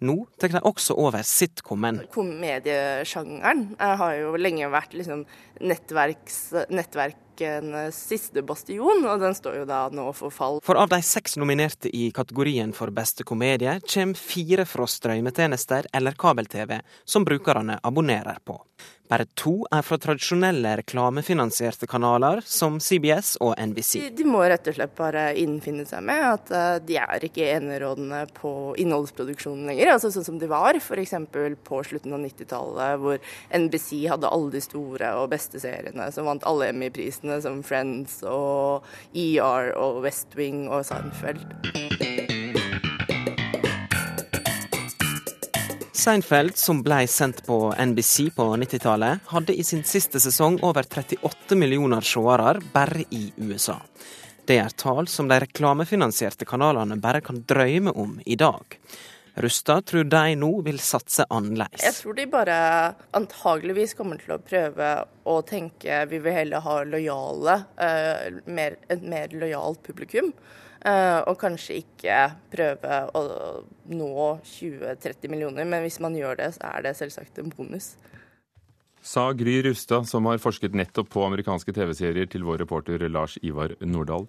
Nå 0.00 0.24
tar 0.40 0.54
de 0.54 0.62
også 0.64 0.96
over 1.00 1.26
sitcomen. 1.54 2.02
Komediesjangeren 2.12 3.76
har 3.78 4.14
jo 4.18 4.34
lenge 4.36 4.68
vært 4.72 4.94
liksom 4.98 5.24
nettverks, 5.62 6.40
nettverkenes 7.34 7.96
siste 8.08 8.42
bastion, 8.42 9.04
og 9.06 9.20
den 9.20 9.34
står 9.34 9.58
jo 9.58 9.64
da 9.64 9.88
nå 9.90 10.12
for 10.12 10.30
fall. 10.30 10.60
For 10.62 10.76
av 10.76 10.88
de 10.88 11.00
seks 11.02 11.36
nominerte 11.36 11.88
i 11.88 12.10
kategorien 12.10 12.72
for 12.72 12.90
beste 12.90 13.24
komedie, 13.24 13.80
kommer 13.80 14.14
fire 14.14 14.64
fra 14.64 14.86
strømmetjenester 14.86 15.86
eller 15.92 16.12
kabel-TV 16.12 16.80
som 17.04 17.24
brukerne 17.24 17.78
abonnerer 17.82 18.38
på. 18.44 18.60
Bare 19.08 19.26
to 19.36 19.66
er 19.68 19.82
fra 19.84 19.98
tradisjonelle 20.00 20.78
reklamefinansierte 20.80 21.86
kanaler 21.86 22.40
som 22.48 22.78
CBS 22.80 23.34
og 23.44 23.52
NBC. 23.60 23.98
De, 24.00 24.10
de 24.16 24.24
må 24.24 24.40
rett 24.48 24.64
og 24.70 24.76
slett 24.78 24.94
bare 24.96 25.26
innfinne 25.38 25.84
seg 25.84 26.00
med 26.08 26.22
at 26.24 26.52
uh, 26.54 26.78
de 26.80 26.96
er 27.02 27.26
ikke 27.28 27.50
enerådende 27.52 28.22
på 28.38 28.52
innholdsproduksjonen 28.80 29.68
lenger, 29.68 29.92
altså 29.92 30.08
sånn 30.14 30.24
som 30.24 30.38
de 30.40 30.48
var 30.48 30.80
f.eks. 30.80 31.12
på 31.68 31.82
slutten 31.84 32.16
av 32.16 32.24
90-tallet, 32.24 33.02
hvor 33.04 33.20
NBC 33.52 34.06
hadde 34.08 34.32
alle 34.32 34.54
de 34.56 34.64
store 34.64 35.12
og 35.20 35.28
beste 35.34 35.60
seriene 35.60 36.08
som 36.14 36.24
vant 36.30 36.48
alle 36.48 36.72
Emmy-prisene, 36.72 37.23
som 37.44 37.62
Friends 37.64 38.20
og 38.28 38.84
ER 39.16 39.72
og 39.80 40.02
West 40.04 40.34
Wing 40.38 40.66
og 40.68 40.84
Seinfeld. 40.86 41.44
Seinfeld, 46.04 46.52
som 46.60 46.82
ble 46.84 47.06
sendt 47.08 47.40
på 47.46 47.56
NBC 47.80 48.28
på 48.36 48.44
90-tallet, 48.60 49.24
hadde 49.30 49.54
i 49.56 49.64
sin 49.64 49.80
siste 49.88 50.20
sesong 50.20 50.58
over 50.66 50.84
38 50.84 51.56
millioner 51.56 52.04
seere 52.04 52.58
bare 52.74 53.06
i 53.08 53.30
USA. 53.40 53.78
Det 54.44 54.58
er 54.60 54.76
tall 54.76 55.08
som 55.08 55.30
de 55.30 55.38
reklamefinansierte 55.40 56.44
kanalene 56.44 57.00
bare 57.00 57.22
kan 57.24 57.40
drømme 57.48 57.94
om 57.96 58.18
i 58.26 58.36
dag. 58.36 58.76
Rustad 59.34 59.86
tror 59.90 60.04
de 60.06 60.36
nå 60.38 60.50
vil 60.62 60.78
satse 60.78 61.26
annerledes. 61.26 61.82
Jeg 61.82 61.96
tror 61.96 62.14
de 62.14 62.26
bare 62.30 62.58
antageligvis 63.18 63.96
kommer 63.98 64.20
til 64.22 64.36
å 64.36 64.42
prøve 64.42 64.90
å 65.26 65.40
tenke 65.46 66.04
vi 66.10 66.20
vil 66.22 66.36
heller 66.36 66.62
ha 66.62 66.76
lojale, 66.86 67.56
uh, 67.80 68.42
mer, 68.46 68.78
et 68.86 69.02
mer 69.02 69.34
lojalt 69.34 69.82
publikum. 69.86 70.30
Uh, 70.84 71.24
og 71.30 71.38
kanskje 71.40 71.80
ikke 71.80 72.18
prøve 72.52 72.96
å 73.16 73.22
nå 73.88 74.16
20-30 74.44 75.32
millioner, 75.32 75.64
men 75.64 75.82
hvis 75.82 75.96
man 76.04 76.14
gjør 76.18 76.36
det, 76.42 76.50
så 76.58 76.68
er 76.74 76.84
det 76.84 76.92
selvsagt 76.98 77.40
en 77.40 77.48
bonus. 77.54 77.94
Sa 79.04 79.30
Gry 79.36 79.58
Rustad, 79.64 80.06
som 80.08 80.28
har 80.30 80.38
forsket 80.40 80.76
nettopp 80.76 81.10
på 81.12 81.24
amerikanske 81.26 81.74
TV-serier, 81.76 82.28
til 82.30 82.44
vår 82.46 82.62
reporter 82.62 83.02
Lars 83.08 83.34
Ivar 83.42 83.74
Nordahl. 83.84 84.28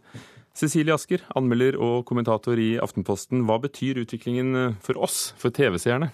Cecilie 0.55 0.95
Asker, 0.95 1.23
anmelder 1.35 1.75
og 1.83 2.05
kommentator 2.07 2.59
i 2.61 2.75
Aftenposten. 2.79 3.43
Hva 3.47 3.57
betyr 3.63 3.99
utviklingen 4.05 4.77
for 4.83 4.99
oss, 5.03 5.33
for 5.41 5.51
TV-seerne? 5.51 6.13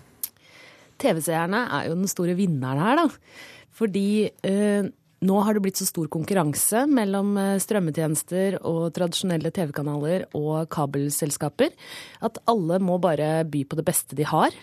TV-seerne 1.02 1.66
er 1.78 1.90
jo 1.90 1.98
den 2.00 2.10
store 2.10 2.34
vinneren 2.38 2.82
her, 2.82 3.04
da. 3.04 3.06
Fordi 3.78 4.08
eh, 4.46 4.90
nå 5.22 5.42
har 5.46 5.54
det 5.54 5.62
blitt 5.66 5.80
så 5.80 5.86
stor 5.86 6.10
konkurranse 6.12 6.88
mellom 6.90 7.36
eh, 7.38 7.60
strømmetjenester 7.62 8.58
og 8.66 8.90
tradisjonelle 8.98 9.54
TV-kanaler 9.54 10.26
og 10.38 10.66
kabelselskaper 10.74 11.74
at 12.26 12.42
alle 12.50 12.82
må 12.82 12.98
bare 13.02 13.44
by 13.46 13.62
på 13.70 13.78
det 13.78 13.86
beste 13.88 14.18
de 14.18 14.26
har. 14.28 14.58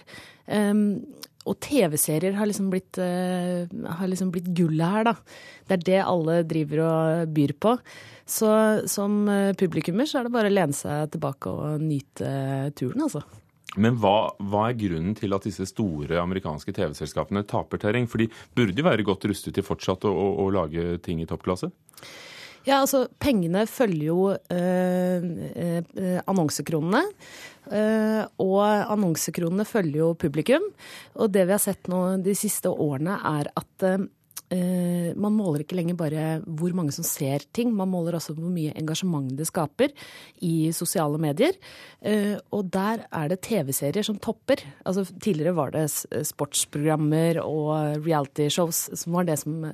Um, 0.49 1.05
og 1.47 1.57
TV-serier 1.65 2.35
har 2.37 2.49
liksom 2.49 2.69
uh, 2.73 3.91
har 3.99 4.11
liksom 4.11 4.33
blitt 4.35 4.51
gullet 4.57 4.95
her, 4.95 5.09
da. 5.09 5.15
Det 5.69 5.79
er 5.79 5.85
det 5.87 6.01
alle 6.05 6.39
driver 6.49 6.85
og 6.85 7.35
byr 7.37 7.55
på. 7.61 7.75
Så 8.29 8.49
som 8.91 9.23
eh, 9.33 9.55
publikummer 9.57 10.05
så 10.09 10.19
er 10.21 10.27
det 10.27 10.33
bare 10.35 10.51
å 10.51 10.53
lene 10.53 10.77
seg 10.77 11.15
tilbake 11.15 11.49
og 11.49 11.81
nyte 11.81 12.29
turen, 12.77 13.07
altså. 13.07 13.23
Men 13.81 13.97
hva, 14.01 14.31
hva, 14.41 14.67
er 14.69 14.79
grunnen 14.81 15.17
til 15.17 15.33
at 15.37 15.45
disse 15.45 15.65
store 15.71 16.21
amerikanske 16.21 16.73
TV-selskapene 16.77 17.45
taper 17.49 17.81
terreng? 17.81 18.09
For 18.09 18.21
de 18.21 18.29
burde 18.57 18.81
jo 18.81 18.87
være 18.87 19.07
godt 19.07 19.29
rustet 19.29 19.57
til 19.57 19.65
fortsatt 19.65 20.05
å, 20.09 20.13
å, 20.13 20.29
å 20.45 20.49
lage 20.53 20.99
ting 21.05 21.21
i 21.23 21.29
toppklasse? 21.29 21.71
Ja, 22.69 22.83
altså 22.83 23.07
pengene 23.17 23.63
følger 23.65 24.11
jo 24.11 24.35
øh, 24.53 25.23
øh, 25.57 26.19
annonsekronene. 26.29 27.01
Øh, 27.73 28.25
og 28.45 28.93
annonsekronene 28.93 29.65
følger 29.65 30.03
jo 30.03 30.13
publikum. 30.21 30.67
Og 31.17 31.33
det 31.33 31.47
vi 31.49 31.57
har 31.57 31.63
sett 31.65 31.89
nå 31.89 32.03
de 32.21 32.35
siste 32.37 32.69
årene, 32.69 33.17
er 33.25 33.49
at 33.57 33.65
Uh, 33.79 34.09
man 34.49 35.35
måler 35.37 35.61
ikke 35.61 35.77
lenger 35.77 35.97
bare 35.99 36.23
hvor 36.47 36.73
mange 36.77 36.93
som 36.95 37.05
ser 37.05 37.43
ting, 37.53 37.69
man 37.77 37.91
måler 37.93 38.17
også 38.17 38.33
hvor 38.37 38.49
mye 38.49 38.73
engasjement 38.81 39.29
det 39.37 39.45
skaper 39.51 39.93
i 40.45 40.71
sosiale 40.73 41.21
medier. 41.21 41.59
Uh, 42.01 42.41
og 42.57 42.71
der 42.73 43.05
er 43.13 43.29
det 43.29 43.43
TV-serier 43.45 44.07
som 44.07 44.17
topper. 44.23 44.63
Altså, 44.89 45.05
tidligere 45.21 45.57
var 45.59 45.75
det 45.75 45.85
sportsprogrammer 46.31 47.43
og 47.43 48.01
realityshows 48.07 48.87
som 48.97 49.19
var 49.19 49.29
det 49.29 49.39
som 49.43 49.69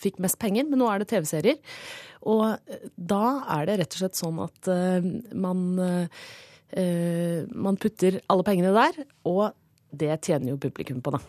fikk 0.00 0.20
mest 0.22 0.38
penger, 0.42 0.68
men 0.68 0.82
nå 0.82 0.90
er 0.90 1.02
det 1.02 1.08
TV-serier. 1.14 1.58
Og 2.28 2.60
da 2.96 3.24
er 3.56 3.66
det 3.68 3.80
rett 3.80 3.96
og 3.96 4.02
slett 4.04 4.20
sånn 4.20 4.38
at 4.44 4.70
man, 5.34 5.62
man 7.66 7.80
putter 7.82 8.20
alle 8.30 8.46
pengene 8.46 8.76
der, 8.76 9.04
og 9.28 9.56
det 9.92 10.14
tjener 10.24 10.52
jo 10.52 10.60
publikum 10.62 11.02
på, 11.04 11.16
da. 11.16 11.22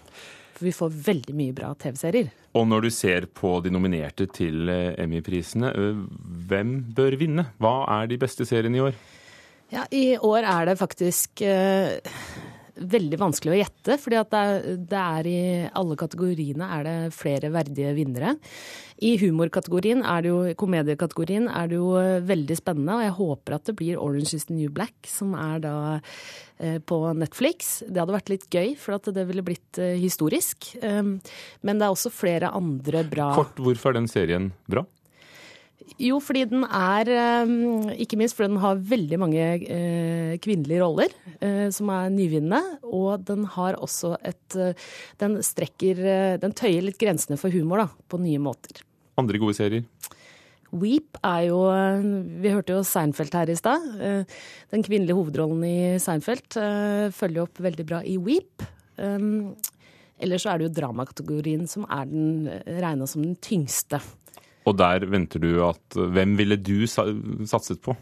For 0.53 0.67
vi 0.67 0.75
får 0.75 0.93
veldig 1.07 1.35
mye 1.37 1.55
bra 1.57 1.71
TV-serier. 1.79 2.29
Og 2.53 2.67
når 2.69 2.85
du 2.85 2.91
ser 2.93 3.25
på 3.33 3.55
de 3.65 3.71
nominerte 3.73 4.27
til 4.29 4.69
eh, 4.69 4.93
Emmy-prisene, 5.01 5.71
hvem 6.49 6.75
bør 6.93 7.17
vinne? 7.17 7.47
Hva 7.61 7.79
er 7.97 8.11
de 8.11 8.19
beste 8.21 8.45
seriene 8.45 8.77
i 8.77 8.85
år? 8.85 8.99
Ja, 9.73 9.87
I 9.89 10.19
år 10.21 10.45
er 10.45 10.69
det 10.69 10.77
faktisk 10.77 11.41
eh, 11.41 11.97
veldig 12.75 13.19
vanskelig 13.21 13.53
å 13.53 13.59
gjette. 13.59 13.97
fordi 14.01 14.21
det 14.33 14.43
det 14.89 15.01
er 15.01 15.27
i 15.29 15.41
alle 15.73 15.97
kategoriene 15.99 16.69
er 16.77 16.87
det 16.87 16.95
flere 17.15 17.51
verdige 17.53 17.93
vinnere. 17.97 18.35
I 19.03 19.17
humorkategorien, 19.19 20.03
er 20.05 20.23
det 20.23 20.31
jo, 20.31 20.39
komediekategorien, 20.59 21.49
er 21.49 21.67
det 21.67 21.77
jo 21.79 21.91
veldig 22.23 22.57
spennende. 22.57 22.97
Og 22.97 23.03
jeg 23.03 23.17
håper 23.19 23.57
at 23.57 23.69
det 23.69 23.75
blir 23.79 23.99
Orange 23.99 24.33
is 24.37 24.47
the 24.49 24.57
New 24.57 24.71
Black, 24.71 24.95
som 25.09 25.33
er 25.35 25.59
da 25.63 25.75
eh, 26.59 26.79
på 26.79 26.99
Netflix. 27.17 27.81
Det 27.87 27.99
hadde 27.99 28.15
vært 28.15 28.33
litt 28.33 28.47
gøy, 28.49 28.73
for 28.79 28.97
at 28.97 29.11
det 29.15 29.27
ville 29.29 29.45
blitt 29.45 29.81
eh, 29.81 29.97
historisk. 30.01 30.73
Um, 30.81 31.17
men 31.61 31.79
det 31.79 31.87
er 31.87 31.95
også 31.95 32.13
flere 32.13 32.53
andre 32.53 33.03
bra 33.09 33.33
Kort, 33.35 33.59
hvorfor 33.59 33.91
er 33.91 34.01
den 34.01 34.11
serien 34.11 34.51
bra? 34.71 34.85
Jo, 35.99 36.17
fordi 36.23 36.45
den 36.49 36.63
er 36.65 37.09
Ikke 37.99 38.17
minst 38.19 38.37
fordi 38.37 38.53
den 38.53 38.61
har 38.63 38.79
veldig 38.79 39.17
mange 39.21 39.45
kvinnelige 40.43 40.81
roller 40.83 41.11
som 41.75 41.91
er 41.93 42.09
nyvinnende. 42.13 42.61
Og 42.87 43.25
den 43.27 43.43
har 43.55 43.77
også 43.77 44.15
et 44.23 44.57
Den 45.19 45.41
strekker 45.43 46.39
Den 46.41 46.55
tøyer 46.55 46.81
litt 46.87 46.99
grensene 47.01 47.37
for 47.41 47.53
humor 47.53 47.83
da, 47.83 47.87
på 48.07 48.21
nye 48.21 48.41
måter. 48.41 48.81
Andre 49.19 49.41
gode 49.41 49.57
serier? 49.59 49.83
Weep 50.73 51.19
er 51.21 51.43
jo 51.51 51.59
Vi 52.41 52.49
hørte 52.49 52.73
jo 52.73 52.87
Seinfeld 52.87 53.35
her 53.37 53.51
i 53.53 53.59
stad. 53.59 53.83
Den 54.73 54.81
kvinnelige 54.87 55.19
hovedrollen 55.19 55.61
i 55.67 55.99
Seinfeld 56.01 56.57
følger 57.13 57.45
opp 57.45 57.61
veldig 57.61 57.85
bra 57.91 58.01
i 58.01 58.17
Weep. 58.17 58.65
Eller 58.97 60.41
så 60.41 60.49
er 60.49 60.57
det 60.57 60.69
jo 60.69 60.75
dramakategorien 60.79 61.67
som 61.69 61.85
er 61.91 62.09
den 62.09 62.49
regna 62.81 63.05
som 63.09 63.21
den 63.25 63.37
tyngste. 63.43 63.99
Og 64.63 64.77
der 64.79 65.05
venter 65.11 65.41
du 65.43 65.57
at 65.65 65.95
Hvem 65.95 66.37
ville 66.39 66.55
du 66.55 66.85
satset 66.87 67.81
på? 67.83 67.95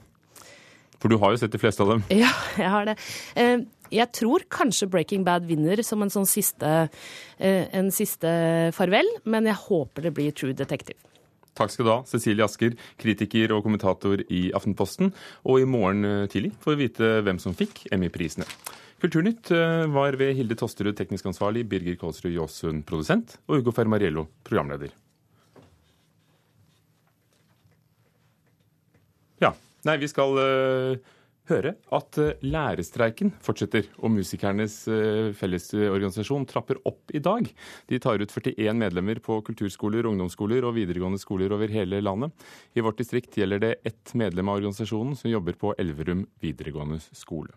For 1.01 1.09
du 1.09 1.17
har 1.17 1.33
jo 1.33 1.39
sett 1.41 1.53
de 1.53 1.57
fleste 1.57 1.81
av 1.81 1.95
dem. 1.95 2.03
Ja, 2.13 2.29
jeg 2.61 2.69
har 2.69 2.85
det. 2.91 2.95
Jeg 3.91 4.07
tror 4.13 4.43
kanskje 4.53 4.87
Breaking 4.87 5.23
Bad 5.25 5.47
vinner 5.49 5.81
som 5.83 6.03
en 6.05 6.13
sånn 6.13 6.27
siste, 6.29 6.89
en 7.41 7.89
siste 7.91 8.29
farvel, 8.77 9.09
men 9.25 9.49
jeg 9.49 9.57
håper 9.63 10.05
det 10.05 10.13
blir 10.13 10.29
True 10.37 10.53
Detective. 10.53 11.01
Takk 11.57 11.73
skal 11.73 11.87
du 11.87 11.91
ha, 11.91 11.97
Cecilie 12.07 12.45
Asker, 12.45 12.77
kritiker 13.01 13.51
og 13.51 13.65
kommentator 13.65 14.21
i 14.31 14.43
Aftenposten. 14.55 15.09
Og 15.43 15.59
i 15.59 15.67
morgen 15.67 16.29
tidlig 16.31 16.53
får 16.61 16.77
vi 16.77 16.85
vite 16.85 17.09
hvem 17.25 17.41
som 17.41 17.57
fikk 17.57 17.87
Emmy-prisene. 17.91 18.45
Kulturnytt 19.01 19.49
var 19.91 20.15
ved 20.21 20.37
Hilde 20.37 20.55
Tosterud 20.61 20.93
teknisk 20.95 21.25
ansvarlig, 21.33 21.65
Birger 21.67 21.97
Kålsrud 21.97 22.31
Jåsund 22.37 22.85
produsent 22.85 23.39
og 23.49 23.65
Ugo 23.65 23.73
Fermariello 23.73 24.27
programleder. 24.45 24.93
Ja. 29.41 29.55
Nei, 29.87 29.97
vi 29.97 30.09
skal 30.09 30.37
uh, 30.37 31.13
høre 31.49 31.73
at 31.97 32.19
uh, 32.21 32.43
lærerstreiken 32.45 33.31
fortsetter, 33.41 33.87
og 33.97 34.13
Musikernes 34.13 34.75
uh, 34.91 35.31
Fellesorganisasjon 35.37 36.45
trapper 36.49 36.77
opp 36.85 37.13
i 37.17 37.21
dag. 37.23 37.49
De 37.89 38.01
tar 38.01 38.21
ut 38.21 38.35
41 38.35 38.77
medlemmer 38.77 39.21
på 39.25 39.39
kulturskoler, 39.47 40.05
ungdomsskoler 40.11 40.67
og 40.67 40.77
videregående 40.77 41.21
skoler 41.21 41.55
over 41.57 41.73
hele 41.73 42.03
landet. 42.03 42.35
I 42.77 42.85
vårt 42.85 43.01
distrikt 43.01 43.41
gjelder 43.41 43.65
det 43.65 43.73
ett 43.89 44.13
medlem 44.13 44.53
av 44.53 44.61
organisasjonen 44.61 45.17
som 45.17 45.33
jobber 45.33 45.57
på 45.57 45.73
Elverum 45.81 46.27
videregående 46.45 47.01
skole. 47.09 47.55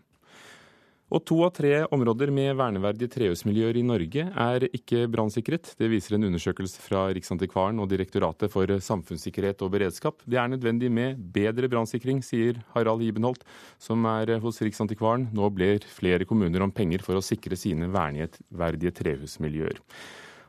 Og 1.13 1.21
to 1.21 1.35
av 1.45 1.51
tre 1.53 1.83
områder 1.93 2.31
med 2.33 2.55
verneverdige 2.57 3.11
trehusmiljøer 3.13 3.77
i 3.77 3.83
Norge 3.85 4.23
er 4.25 4.65
ikke 4.71 5.03
brannsikret. 5.13 5.69
Det 5.77 5.89
viser 5.91 6.17
en 6.17 6.25
undersøkelse 6.31 6.81
fra 6.81 7.03
Riksantikvaren 7.13 7.77
og 7.83 7.91
Direktoratet 7.91 8.49
for 8.49 8.73
samfunnssikkerhet 8.87 9.61
og 9.61 9.75
beredskap. 9.75 10.25
Det 10.25 10.39
er 10.41 10.49
nødvendig 10.49 10.89
med 10.89 11.21
bedre 11.35 11.69
brannsikring, 11.69 12.23
sier 12.25 12.57
Harald 12.73 13.05
Hibenholt, 13.05 13.45
som 13.77 14.01
er 14.09 14.33
hos 14.41 14.63
Riksantikvaren. 14.65 15.29
Nå 15.37 15.51
blir 15.53 15.85
flere 15.85 16.25
kommuner 16.25 16.65
om 16.65 16.73
penger 16.73 17.05
for 17.05 17.21
å 17.21 17.25
sikre 17.25 17.59
sine 17.59 17.91
verneverdige 17.93 18.97
trehusmiljøer. 18.97 19.83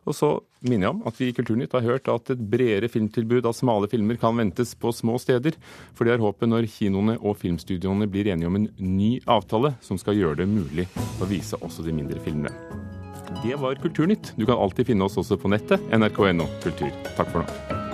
Og 0.07 0.15
så 0.15 0.31
minner 0.67 0.89
jeg 0.89 0.95
om 0.95 1.05
at 1.09 1.21
vi 1.21 1.31
i 1.31 1.37
Kulturnytt 1.37 1.75
har 1.77 1.87
hørt 1.87 2.11
at 2.11 2.33
et 2.35 2.43
bredere 2.53 2.91
filmtilbud 2.91 3.47
av 3.49 3.57
smale 3.59 3.91
filmer 3.91 4.19
kan 4.21 4.39
ventes 4.39 4.75
på 4.79 4.93
små 4.95 5.19
steder. 5.23 5.59
For 5.99 6.07
det 6.07 6.17
er 6.17 6.25
håpet 6.25 6.51
når 6.51 6.71
kinoene 6.71 7.19
og 7.21 7.39
filmstudioene 7.43 8.09
blir 8.11 8.31
enige 8.33 8.51
om 8.51 8.61
en 8.61 8.69
ny 8.79 9.17
avtale 9.27 9.75
som 9.85 9.99
skal 10.01 10.19
gjøre 10.19 10.43
det 10.43 10.51
mulig 10.51 10.87
å 11.21 11.31
vise 11.31 11.59
også 11.61 11.87
de 11.87 11.97
mindre 11.97 12.23
filmene. 12.25 12.55
Det 13.43 13.59
var 13.59 13.75
Kulturnytt. 13.83 14.33
Du 14.39 14.47
kan 14.47 14.57
alltid 14.57 14.93
finne 14.93 15.09
oss 15.09 15.19
også 15.19 15.39
på 15.41 15.51
nettet. 15.51 15.83
nrk.no 15.91 16.47
kultur. 16.63 16.95
Takk 17.19 17.35
for 17.35 17.43
nå. 17.43 17.86